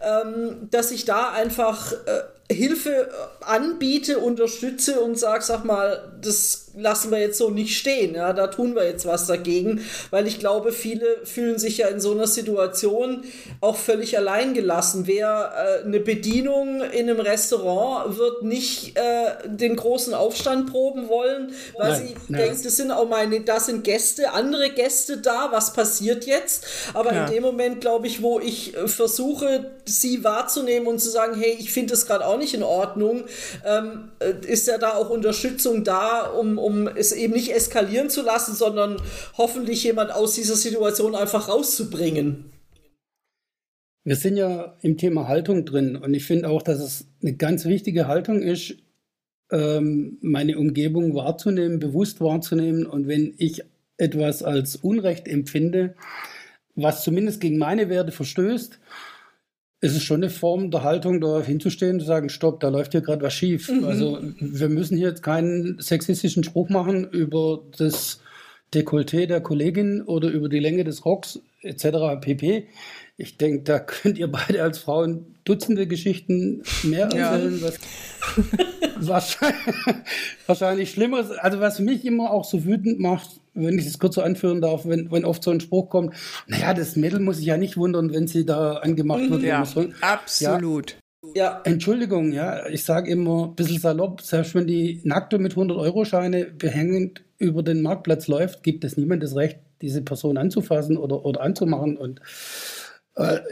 ähm, 0.04 0.68
dass 0.70 0.92
ich 0.92 1.06
da 1.06 1.32
einfach 1.32 1.94
äh, 1.94 2.22
Hilfe 2.52 2.92
äh, 2.92 3.46
anbiete, 3.46 4.20
unterstütze 4.20 5.00
und 5.00 5.18
sage, 5.18 5.44
sag 5.44 5.64
mal, 5.64 6.12
das 6.22 6.64
lassen 6.76 7.12
wir 7.12 7.20
jetzt 7.20 7.38
so 7.38 7.50
nicht 7.50 7.78
stehen. 7.78 8.16
Ja, 8.16 8.34
da 8.34 8.48
tun 8.48 8.76
wir 8.76 8.86
jetzt 8.86 9.06
was 9.06 9.28
dagegen, 9.28 9.82
weil 10.10 10.28
ich 10.28 10.40
glaube, 10.40 10.72
viele 10.72 11.06
fühlen 11.24 11.60
sich 11.60 11.78
ja 11.78 11.88
in 11.88 12.00
so 12.00 12.12
einer 12.12 12.28
Situation 12.28 13.24
auch 13.62 13.78
völlig 13.78 14.18
allein 14.18 14.54
gelassen. 14.54 15.04
Wer 15.06 15.54
äh, 15.56 15.86
eine 15.86 16.00
Bedienung 16.00 16.82
in 16.82 17.10
einem 17.10 17.20
Restaurant 17.20 18.18
wird 18.18 18.44
nicht 18.44 18.98
äh, 18.98 19.48
den 19.48 19.76
großen 19.76 20.14
Aufstand 20.14 20.72
proben 20.72 21.10
wollen, 21.10 21.54
weil 21.78 21.92
nein, 21.92 22.08
sie 22.08 22.16
nein. 22.28 22.42
denkt, 22.42 22.66
das 22.66 22.76
sind 22.76 22.92
auch 22.92 23.08
meine, 23.08 23.42
da 23.42 23.60
sind 23.60 23.84
Gäste, 23.84 24.32
andere 24.32 24.72
Gäste 24.72 25.18
da, 25.18 25.50
was 25.52 25.74
passiert 25.74 26.26
jetzt? 26.26 26.66
Aber 26.94 27.14
ja. 27.14 27.26
in 27.26 27.34
dem 27.34 27.44
Moment, 27.44 27.82
glaube 27.82 28.08
ich, 28.08 28.22
wo 28.22 28.40
ich 28.40 28.76
äh, 28.76 28.88
versuche, 28.88 29.72
sie 29.86 30.24
wahrzunehmen 30.24 30.88
und 30.88 31.00
zu 31.00 31.10
sagen, 31.10 31.40
hey, 31.40 31.56
ich 31.60 31.72
finde 31.72 31.92
das 31.92 32.06
gerade 32.06 32.26
auch 32.26 32.33
nicht 32.38 32.54
in 32.54 32.64
Ordnung, 32.64 33.24
ähm, 33.66 34.10
äh, 34.20 34.34
ist 34.46 34.68
ja 34.68 34.78
da 34.78 34.94
auch 34.94 35.10
Unterstützung 35.10 35.84
da, 35.84 36.28
um 36.28 36.58
um 36.58 36.88
es 36.88 37.12
eben 37.12 37.34
nicht 37.34 37.54
eskalieren 37.54 38.10
zu 38.10 38.22
lassen, 38.22 38.56
sondern 38.56 39.02
hoffentlich 39.38 39.84
jemand 39.84 40.12
aus 40.12 40.36
dieser 40.36 40.56
Situation 40.56 41.16
einfach 41.16 41.50
rauszubringen. 41.50 42.52
Wir 44.06 44.16
sind 44.18 44.36
ja 44.36 44.76
im 44.82 44.98
Thema 44.98 45.28
Haltung 45.28 45.66
drin 45.66 45.96
und 45.96 46.14
ich 46.14 46.26
finde 46.26 46.50
auch, 46.50 46.62
dass 46.62 46.80
es 46.80 47.08
eine 47.22 47.34
ganz 47.34 47.66
wichtige 47.66 48.08
Haltung 48.08 48.42
ist, 48.42 48.76
ähm, 49.52 50.18
meine 50.22 50.58
Umgebung 50.58 51.16
wahrzunehmen, 51.16 51.80
bewusst 51.80 52.20
wahrzunehmen 52.20 52.86
und 52.86 53.08
wenn 53.08 53.34
ich 53.38 53.64
etwas 53.98 54.44
als 54.44 54.76
Unrecht 54.76 55.28
empfinde, 55.28 55.96
was 56.76 57.04
zumindest 57.04 57.40
gegen 57.40 57.58
meine 57.58 57.90
Werte 57.90 58.12
verstößt, 58.12 58.80
ist 59.84 59.98
es 59.98 60.04
schon 60.04 60.24
eine 60.24 60.30
Form 60.30 60.72
der 60.72 60.84
Haltung, 60.84 61.20
da 61.20 61.42
hinzustehen 61.42 61.96
und 61.96 62.00
zu 62.00 62.06
sagen, 62.06 62.30
stopp, 62.30 62.62
da 62.62 62.70
läuft 62.70 62.94
hier 62.94 63.02
gerade 63.02 63.22
was 63.22 63.34
schief. 63.34 63.70
Mhm. 63.70 63.84
Also 63.84 64.18
wir 64.40 64.70
müssen 64.70 64.96
hier 64.98 65.10
jetzt 65.10 65.24
keinen 65.24 65.78
sexistischen 65.78 66.46
Spruch 66.46 66.70
machen 66.70 67.06
über 67.10 67.60
das 67.78 68.22
Dekolleté 68.74 69.26
der 69.26 69.42
Kollegin 69.42 70.02
oder 70.02 70.30
über 70.30 70.48
die 70.48 70.60
Länge 70.60 70.86
des 70.86 71.04
Rocks 71.04 71.42
etc. 71.64 72.18
pp. 72.22 72.68
Ich 73.16 73.38
denke, 73.38 73.64
da 73.64 73.80
könnt 73.80 74.18
ihr 74.18 74.32
beide 74.32 74.64
als 74.64 74.80
Frauen 74.80 75.36
Dutzende 75.44 75.88
Geschichten 75.88 76.64
mehr 76.84 77.06
erzählen, 77.06 77.60
ja. 77.60 77.68
was 77.68 77.80
wahrscheinlich, 79.40 79.76
wahrscheinlich 80.48 80.92
schlimmer 80.92 81.20
ist. 81.20 81.32
Also 81.32 81.60
was 81.60 81.80
mich 81.80 82.06
immer 82.06 82.32
auch 82.32 82.46
so 82.46 82.66
wütend 82.66 83.00
macht, 83.00 83.30
wenn 83.54 83.78
ich 83.78 83.86
das 83.86 84.00
kurz 84.00 84.16
so 84.16 84.22
anführen 84.22 84.62
darf, 84.62 84.88
wenn, 84.88 85.12
wenn 85.12 85.26
oft 85.26 85.44
so 85.44 85.52
ein 85.52 85.60
Spruch 85.60 85.90
kommt, 85.90 86.16
naja, 86.48 86.74
das 86.74 86.96
Mädel 86.96 87.20
muss 87.20 87.38
sich 87.38 87.46
ja 87.46 87.58
nicht 87.58 87.78
wundern, 87.78 88.12
wenn 88.14 88.28
sie 88.28 88.46
da 88.46 88.78
angemacht 88.78 89.30
wird. 89.30 89.44
Ja, 89.44 89.64
absolut. 90.02 90.96
Ja. 91.36 91.62
Entschuldigung, 91.64 92.34
ja, 92.34 92.68
ich 92.68 92.84
sage 92.84 93.12
immer 93.12 93.48
ein 93.48 93.56
bisschen 93.56 93.80
salopp, 93.80 94.22
selbst 94.22 94.56
wenn 94.56 94.68
die 94.68 95.02
Nackte 95.04 95.40
mit 95.40 95.54
100-Euro-Scheine 95.54 96.46
behängend 96.46 97.24
über 97.38 97.64
den 97.64 97.82
Marktplatz 97.82 98.28
läuft, 98.28 98.64
gibt 98.64 98.84
es 98.84 98.98
niemand 98.98 99.24
das 99.24 99.36
Recht, 99.36 99.60
diese 99.82 100.02
Person 100.02 100.38
anzufassen 100.38 100.98
oder, 100.98 101.26
oder 101.26 101.42
anzumachen. 101.42 101.98
Und 101.98 102.22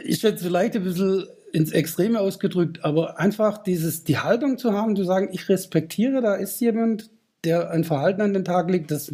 ist 0.04 0.24
jetzt 0.24 0.44
vielleicht 0.44 0.76
ein 0.76 0.84
bisschen 0.84 1.28
ins 1.54 1.72
Extreme 1.72 2.20
ausgedrückt, 2.20 2.84
aber 2.84 3.20
einfach 3.20 3.58
dieses, 3.62 4.04
die 4.04 4.18
Haltung 4.18 4.58
zu 4.58 4.74
haben, 4.74 4.96
zu 4.96 5.04
sagen, 5.04 5.30
ich 5.32 5.50
respektiere, 5.50 6.22
da 6.22 6.36
ist 6.36 6.60
jemand, 6.62 7.10
der 7.44 7.72
ein 7.72 7.84
Verhalten 7.84 8.22
an 8.22 8.34
den 8.34 8.46
Tag 8.46 8.70
legt, 8.70 8.92
das 8.92 9.12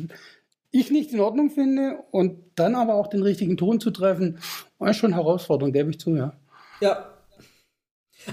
ich 0.71 0.91
nicht 0.91 1.11
in 1.11 1.19
Ordnung 1.19 1.49
finde 1.49 1.99
und 2.11 2.39
dann 2.55 2.75
aber 2.75 2.95
auch 2.95 3.07
den 3.07 3.23
richtigen 3.23 3.57
Ton 3.57 3.79
zu 3.79 3.91
treffen, 3.91 4.39
ist 4.79 4.97
schon 4.97 5.13
Herausforderung, 5.13 5.73
gebe 5.73 5.89
ich 5.89 5.99
zu, 5.99 6.15
ja. 6.15 6.33
Ja, 6.81 7.05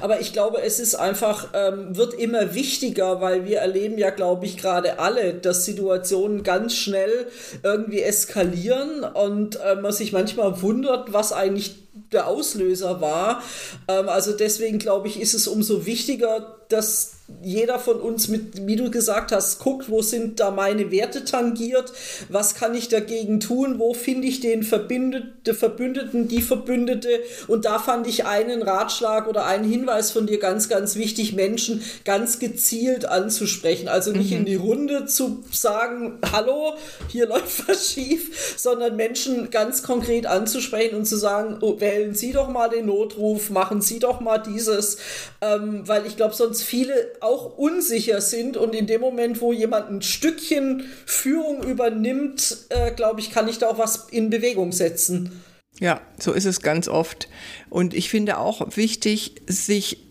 aber 0.00 0.20
ich 0.20 0.32
glaube, 0.32 0.60
es 0.60 0.80
ist 0.80 0.96
einfach, 0.96 1.48
ähm, 1.54 1.96
wird 1.96 2.14
immer 2.14 2.54
wichtiger, 2.54 3.20
weil 3.20 3.44
wir 3.44 3.58
erleben 3.58 3.96
ja, 3.96 4.10
glaube 4.10 4.44
ich, 4.44 4.56
gerade 4.56 4.98
alle, 4.98 5.34
dass 5.34 5.64
Situationen 5.64 6.42
ganz 6.42 6.74
schnell 6.74 7.28
irgendwie 7.62 8.02
eskalieren 8.02 9.04
und 9.04 9.56
äh, 9.60 9.76
man 9.76 9.92
sich 9.92 10.12
manchmal 10.12 10.60
wundert, 10.62 11.12
was 11.12 11.32
eigentlich 11.32 11.83
der 12.12 12.26
Auslöser 12.26 13.00
war. 13.00 13.42
Ähm, 13.88 14.08
also 14.08 14.32
deswegen 14.32 14.78
glaube 14.78 15.08
ich, 15.08 15.20
ist 15.20 15.34
es 15.34 15.46
umso 15.46 15.86
wichtiger, 15.86 16.58
dass 16.68 17.14
jeder 17.42 17.78
von 17.78 18.00
uns 18.00 18.28
mit, 18.28 18.66
wie 18.66 18.76
du 18.76 18.90
gesagt 18.90 19.32
hast, 19.32 19.58
guckt, 19.58 19.88
wo 19.88 20.02
sind 20.02 20.40
da 20.40 20.50
meine 20.50 20.90
Werte 20.90 21.24
tangiert, 21.24 21.92
was 22.28 22.54
kann 22.54 22.74
ich 22.74 22.88
dagegen 22.88 23.40
tun, 23.40 23.78
wo 23.78 23.94
finde 23.94 24.26
ich 24.26 24.40
den 24.40 24.62
Verbündete, 24.62 25.54
Verbündeten, 25.54 26.28
die 26.28 26.42
Verbündete 26.42 27.20
und 27.48 27.64
da 27.64 27.78
fand 27.78 28.06
ich 28.06 28.26
einen 28.26 28.62
Ratschlag 28.62 29.26
oder 29.26 29.46
einen 29.46 29.64
Hinweis 29.64 30.10
von 30.10 30.26
dir 30.26 30.38
ganz, 30.38 30.68
ganz 30.68 30.96
wichtig, 30.96 31.32
Menschen 31.32 31.82
ganz 32.04 32.38
gezielt 32.40 33.06
anzusprechen, 33.06 33.88
also 33.88 34.12
nicht 34.12 34.30
mhm. 34.30 34.38
in 34.38 34.44
die 34.44 34.56
Runde 34.56 35.06
zu 35.06 35.44
sagen, 35.50 36.18
hallo, 36.30 36.74
hier 37.08 37.26
läuft 37.28 37.68
was 37.68 37.90
schief, 37.90 38.54
sondern 38.58 38.96
Menschen 38.96 39.50
ganz 39.50 39.82
konkret 39.82 40.26
anzusprechen 40.26 40.96
und 40.96 41.06
zu 41.06 41.16
sagen, 41.16 41.58
oh, 41.62 41.80
wählen 41.84 42.14
Sie 42.14 42.32
doch 42.32 42.48
mal 42.48 42.70
den 42.70 42.86
Notruf, 42.86 43.50
machen 43.50 43.82
Sie 43.82 43.98
doch 43.98 44.20
mal 44.20 44.38
dieses, 44.38 44.96
ähm, 45.42 45.86
weil 45.86 46.06
ich 46.06 46.16
glaube, 46.16 46.34
sonst 46.34 46.62
viele 46.62 47.12
auch 47.20 47.58
unsicher 47.58 48.22
sind 48.22 48.56
und 48.56 48.74
in 48.74 48.86
dem 48.86 49.02
Moment, 49.02 49.42
wo 49.42 49.52
jemand 49.52 49.90
ein 49.90 50.00
Stückchen 50.02 50.84
Führung 51.04 51.62
übernimmt, 51.62 52.56
äh, 52.70 52.90
glaube 52.92 53.20
ich, 53.20 53.30
kann 53.30 53.48
ich 53.48 53.58
da 53.58 53.68
auch 53.68 53.78
was 53.78 54.08
in 54.10 54.30
Bewegung 54.30 54.72
setzen. 54.72 55.42
Ja, 55.78 56.00
so 56.18 56.32
ist 56.32 56.46
es 56.46 56.62
ganz 56.62 56.88
oft. 56.88 57.28
Und 57.68 57.92
ich 57.92 58.08
finde 58.08 58.38
auch 58.38 58.76
wichtig, 58.76 59.42
sich 59.46 60.06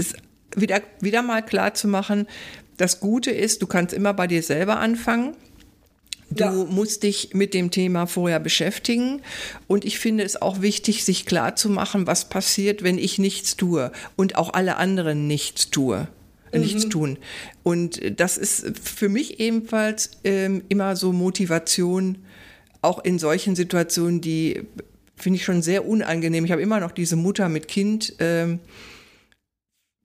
wieder, 0.55 0.81
wieder 0.99 1.23
mal 1.23 1.41
klar 1.41 1.73
zu 1.73 1.87
machen, 1.87 2.27
das 2.77 2.99
Gute 2.99 3.31
ist, 3.31 3.61
du 3.61 3.67
kannst 3.67 3.93
immer 3.93 4.13
bei 4.13 4.27
dir 4.27 4.43
selber 4.43 4.77
anfangen. 4.77 5.35
Du 6.35 6.43
ja. 6.43 6.51
musst 6.51 7.03
dich 7.03 7.33
mit 7.33 7.53
dem 7.53 7.71
Thema 7.71 8.05
vorher 8.05 8.39
beschäftigen. 8.39 9.21
Und 9.67 9.85
ich 9.85 9.99
finde 9.99 10.23
es 10.23 10.41
auch 10.41 10.61
wichtig, 10.61 11.03
sich 11.03 11.25
klar 11.25 11.55
zu 11.55 11.69
machen, 11.69 12.07
was 12.07 12.29
passiert, 12.29 12.83
wenn 12.83 12.97
ich 12.97 13.19
nichts 13.19 13.55
tue 13.55 13.91
und 14.15 14.35
auch 14.35 14.53
alle 14.53 14.77
anderen 14.77 15.27
nichts 15.27 15.69
tue 15.69 16.07
mhm. 16.53 16.61
nichts 16.61 16.89
tun. 16.89 17.17
Und 17.63 17.99
das 18.19 18.37
ist 18.37 18.79
für 18.81 19.09
mich 19.09 19.39
ebenfalls 19.39 20.11
ähm, 20.23 20.63
immer 20.69 20.95
so 20.95 21.11
Motivation, 21.11 22.19
auch 22.81 23.03
in 23.03 23.17
solchen 23.17 23.55
Situationen, 23.55 24.21
die 24.21 24.63
finde 25.15 25.37
ich 25.37 25.45
schon 25.45 25.61
sehr 25.61 25.87
unangenehm. 25.87 26.45
Ich 26.45 26.51
habe 26.51 26.61
immer 26.61 26.79
noch 26.79 26.91
diese 26.91 27.15
Mutter 27.15 27.47
mit 27.49 27.67
Kind. 27.67 28.13
Ähm, 28.19 28.59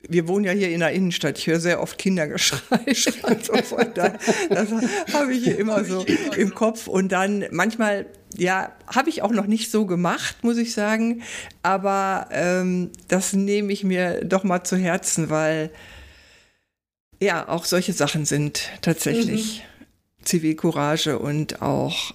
wir 0.01 0.29
wohnen 0.29 0.45
ja 0.45 0.53
hier 0.53 0.71
in 0.71 0.81
der 0.81 0.93
Innenstadt. 0.93 1.39
Ich 1.39 1.47
höre 1.47 1.61
sehr 1.61 1.83
oft 1.83 1.99
Kindergeschrei. 1.99 2.79
Also 3.23 3.55
von 3.63 3.95
da, 3.95 4.15
das 4.49 4.69
habe 5.13 5.35
ich 5.35 5.45
hier 5.45 5.59
immer 5.59 5.85
so 5.85 6.05
im 6.37 6.55
Kopf. 6.55 6.87
Und 6.87 7.11
dann 7.11 7.45
manchmal, 7.51 8.07
ja, 8.37 8.73
habe 8.87 9.11
ich 9.11 9.23
auch 9.23 9.33
noch 9.33 9.47
nicht 9.47 9.71
so 9.71 9.87
gemacht, 9.87 10.37
muss 10.43 10.57
ich 10.57 10.73
sagen. 10.73 11.23
Aber 11.63 12.29
ähm, 12.31 12.91
das 13.09 13.33
nehme 13.33 13.73
ich 13.73 13.85
mir 13.85 14.25
doch 14.25 14.45
mal 14.45 14.63
zu 14.63 14.77
Herzen, 14.77 15.31
weil 15.31 15.71
ja, 17.21 17.49
auch 17.49 17.65
solche 17.65 17.93
Sachen 17.93 18.25
sind 18.25 18.69
tatsächlich 18.81 19.65
mhm. 19.81 20.25
Zivilcourage 20.25 21.19
und 21.19 21.63
auch 21.63 22.15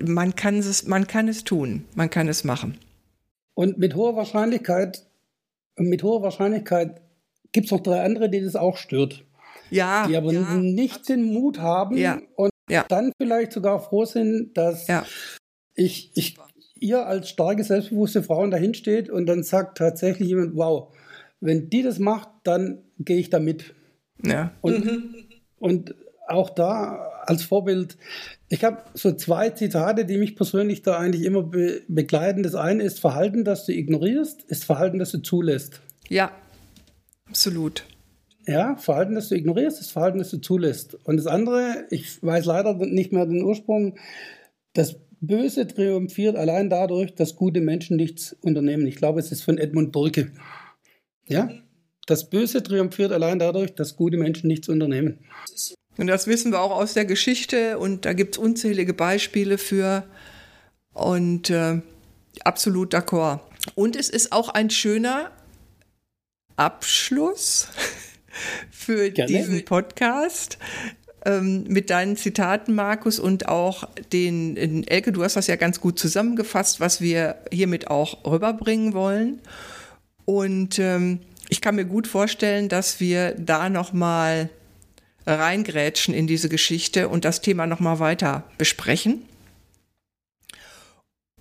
man 0.00 0.34
kann 0.34 0.58
es, 0.58 0.86
man 0.86 1.06
kann 1.06 1.28
es 1.28 1.44
tun, 1.44 1.84
man 1.94 2.10
kann 2.10 2.28
es 2.28 2.44
machen. 2.44 2.78
Und 3.54 3.78
mit 3.78 3.94
hoher 3.94 4.16
Wahrscheinlichkeit, 4.16 5.04
mit 5.76 6.02
hoher 6.02 6.22
Wahrscheinlichkeit 6.22 7.00
gibt 7.52 7.66
es 7.66 7.70
noch 7.70 7.80
drei 7.80 8.02
andere, 8.02 8.30
die 8.30 8.40
das 8.40 8.56
auch 8.56 8.76
stört. 8.76 9.24
Ja. 9.70 10.06
Die 10.06 10.16
aber 10.16 10.32
ja. 10.32 10.54
nicht 10.56 11.08
den 11.08 11.32
Mut 11.32 11.58
haben 11.58 11.96
ja. 11.96 12.20
und 12.36 12.50
ja. 12.68 12.84
dann 12.88 13.12
vielleicht 13.20 13.52
sogar 13.52 13.80
froh 13.80 14.04
sind, 14.04 14.56
dass 14.56 14.86
ich, 15.74 16.12
ich 16.14 16.36
ihr 16.82 17.06
als 17.06 17.28
starke, 17.28 17.64
selbstbewusste 17.64 18.22
Frauen 18.22 18.50
dahin 18.50 18.74
steht 18.74 19.08
und 19.08 19.26
dann 19.26 19.42
sagt 19.42 19.78
tatsächlich 19.78 20.28
jemand, 20.28 20.56
wow, 20.56 20.94
wenn 21.40 21.70
die 21.70 21.82
das 21.82 21.98
macht, 21.98 22.28
dann 22.44 22.82
gehe 22.98 23.18
ich 23.18 23.30
da 23.30 23.38
mit. 23.38 23.74
Ja. 24.24 24.52
Und, 24.60 24.84
mhm. 24.84 25.14
und 25.58 25.94
auch 26.26 26.50
da 26.50 27.22
als 27.26 27.44
Vorbild, 27.44 27.96
ich 28.52 28.64
habe 28.64 28.82
so 28.92 29.12
zwei 29.12 29.48
Zitate, 29.48 30.04
die 30.04 30.18
mich 30.18 30.36
persönlich 30.36 30.82
da 30.82 30.98
eigentlich 30.98 31.24
immer 31.24 31.42
be 31.42 31.80
begleiten. 31.88 32.42
Das 32.42 32.54
eine 32.54 32.82
ist 32.82 33.00
Verhalten, 33.00 33.44
das 33.44 33.64
du 33.64 33.72
ignorierst, 33.72 34.42
ist 34.42 34.66
Verhalten, 34.66 34.98
das 34.98 35.10
du 35.12 35.22
zulässt. 35.22 35.80
Ja, 36.10 36.32
absolut. 37.26 37.86
Ja, 38.46 38.76
Verhalten, 38.76 39.14
das 39.14 39.30
du 39.30 39.36
ignorierst, 39.36 39.80
ist 39.80 39.90
Verhalten, 39.90 40.18
das 40.18 40.28
du 40.28 40.36
zulässt. 40.36 40.98
Und 41.04 41.16
das 41.16 41.26
andere, 41.26 41.86
ich 41.88 42.22
weiß 42.22 42.44
leider 42.44 42.74
nicht 42.74 43.10
mehr 43.10 43.24
den 43.24 43.42
Ursprung, 43.42 43.96
das 44.74 44.96
Böse 45.22 45.66
triumphiert 45.66 46.36
allein 46.36 46.68
dadurch, 46.68 47.14
dass 47.14 47.36
gute 47.36 47.62
Menschen 47.62 47.96
nichts 47.96 48.36
unternehmen. 48.42 48.86
Ich 48.86 48.96
glaube, 48.96 49.20
es 49.20 49.32
ist 49.32 49.44
von 49.44 49.56
Edmund 49.56 49.92
Burke. 49.92 50.30
Ja? 51.26 51.48
Das 52.06 52.28
Böse 52.28 52.62
triumphiert 52.62 53.12
allein 53.12 53.38
dadurch, 53.38 53.74
dass 53.74 53.96
gute 53.96 54.18
Menschen 54.18 54.48
nichts 54.48 54.68
unternehmen. 54.68 55.20
Und 55.98 56.06
das 56.06 56.26
wissen 56.26 56.52
wir 56.52 56.60
auch 56.60 56.70
aus 56.70 56.94
der 56.94 57.04
Geschichte 57.04 57.78
und 57.78 58.04
da 58.04 58.12
gibt 58.12 58.36
es 58.36 58.38
unzählige 58.38 58.94
Beispiele 58.94 59.58
für. 59.58 60.04
Und 60.92 61.50
äh, 61.50 61.80
absolut 62.44 62.94
d'accord. 62.94 63.40
Und 63.74 63.96
es 63.96 64.08
ist 64.08 64.32
auch 64.32 64.48
ein 64.48 64.70
schöner 64.70 65.30
Abschluss 66.56 67.68
für 68.70 69.10
Gerne. 69.10 69.32
diesen 69.32 69.64
Podcast 69.64 70.58
ähm, 71.24 71.64
mit 71.68 71.90
deinen 71.90 72.16
Zitaten, 72.16 72.74
Markus, 72.74 73.18
und 73.18 73.48
auch 73.48 73.84
den, 74.12 74.86
Elke, 74.86 75.12
du 75.12 75.22
hast 75.22 75.36
das 75.36 75.46
ja 75.46 75.56
ganz 75.56 75.80
gut 75.80 75.98
zusammengefasst, 75.98 76.80
was 76.80 77.00
wir 77.00 77.36
hiermit 77.52 77.88
auch 77.88 78.24
rüberbringen 78.24 78.92
wollen. 78.94 79.40
Und 80.24 80.78
ähm, 80.78 81.20
ich 81.48 81.60
kann 81.60 81.76
mir 81.76 81.84
gut 81.84 82.06
vorstellen, 82.06 82.68
dass 82.68 82.98
wir 83.00 83.32
da 83.32 83.68
noch 83.68 83.92
mal 83.92 84.48
reingrätschen 85.26 86.14
in 86.14 86.26
diese 86.26 86.48
Geschichte 86.48 87.08
und 87.08 87.24
das 87.24 87.40
Thema 87.40 87.66
noch 87.66 87.80
mal 87.80 87.98
weiter 87.98 88.44
besprechen. 88.58 89.22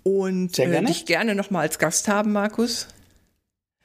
Und 0.03 0.57
äh, 0.59 0.65
gerne. 0.65 0.87
Äh, 0.89 0.91
dich 0.91 1.05
gerne 1.05 1.35
noch 1.35 1.51
mal 1.51 1.61
als 1.61 1.79
Gast 1.79 2.07
haben, 2.07 2.31
Markus. 2.31 2.87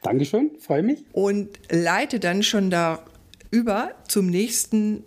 Dankeschön, 0.02 0.50
freue 0.61 0.82
mich. 0.82 1.04
Und 1.12 1.59
leite 1.70 2.20
dann 2.20 2.42
schon 2.42 2.70
da 2.70 3.02
über 3.50 3.92
zum 4.09 4.26
nächsten 4.26 5.04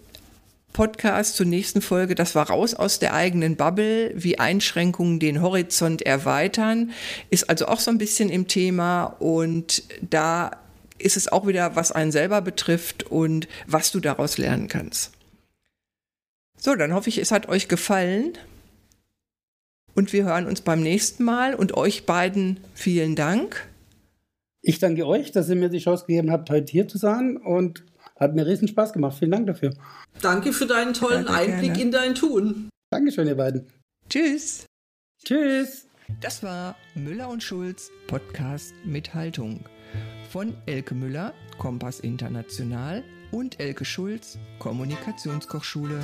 Podcast 0.73 1.35
zur 1.35 1.45
nächsten 1.45 1.81
Folge. 1.81 2.15
Das 2.15 2.35
war 2.35 2.49
raus 2.49 2.73
aus 2.73 2.99
der 2.99 3.13
eigenen 3.13 3.55
Bubble, 3.55 4.11
wie 4.15 4.39
Einschränkungen 4.39 5.19
den 5.19 5.41
Horizont 5.41 6.03
erweitern. 6.03 6.91
Ist 7.29 7.49
also 7.49 7.67
auch 7.67 7.79
so 7.79 7.91
ein 7.91 7.97
bisschen 7.97 8.29
im 8.29 8.47
Thema 8.47 9.05
und 9.19 9.83
da 10.07 10.51
ist 10.99 11.17
es 11.17 11.31
auch 11.31 11.47
wieder, 11.47 11.75
was 11.75 11.91
einen 11.91 12.11
selber 12.11 12.41
betrifft 12.41 13.03
und 13.03 13.47
was 13.67 13.91
du 13.91 13.99
daraus 13.99 14.37
lernen 14.37 14.67
kannst. 14.67 15.11
So, 16.57 16.75
dann 16.75 16.93
hoffe 16.93 17.09
ich, 17.09 17.17
es 17.17 17.31
hat 17.31 17.47
euch 17.47 17.67
gefallen. 17.67 18.37
Und 19.95 20.13
wir 20.13 20.25
hören 20.25 20.45
uns 20.45 20.61
beim 20.61 20.81
nächsten 20.81 21.23
Mal. 21.23 21.55
Und 21.55 21.75
euch 21.75 22.05
beiden 22.05 22.59
vielen 22.73 23.15
Dank. 23.15 23.67
Ich 24.61 24.79
danke 24.79 25.07
euch, 25.07 25.31
dass 25.31 25.49
ihr 25.49 25.55
mir 25.55 25.69
die 25.69 25.79
Chance 25.79 26.05
gegeben 26.05 26.31
habt, 26.31 26.49
heute 26.49 26.71
hier 26.71 26.87
zu 26.87 26.97
sein. 26.97 27.37
Und 27.37 27.83
hat 28.17 28.35
mir 28.35 28.45
riesen 28.45 28.67
Spaß 28.67 28.93
gemacht. 28.93 29.17
Vielen 29.17 29.31
Dank 29.31 29.47
dafür. 29.47 29.73
Danke 30.21 30.51
für 30.51 30.65
deinen 30.65 30.93
tollen 30.93 31.25
ja, 31.25 31.33
Einblick 31.33 31.73
gerne. 31.73 31.81
in 31.81 31.91
dein 31.91 32.15
Tun. 32.15 32.69
Dankeschön, 32.91 33.27
ihr 33.27 33.35
beiden. 33.35 33.67
Tschüss. 34.09 34.65
Tschüss. 35.23 35.87
Das 36.21 36.43
war 36.43 36.75
Müller 36.95 37.29
und 37.29 37.43
Schulz 37.43 37.91
Podcast 38.07 38.73
mit 38.83 39.13
Haltung 39.13 39.63
von 40.29 40.53
Elke 40.67 40.93
Müller, 40.93 41.33
Kompass 41.57 41.99
International 41.99 43.03
und 43.31 43.59
Elke 43.59 43.83
Schulz, 43.83 44.37
Kommunikationskochschule. 44.59 46.01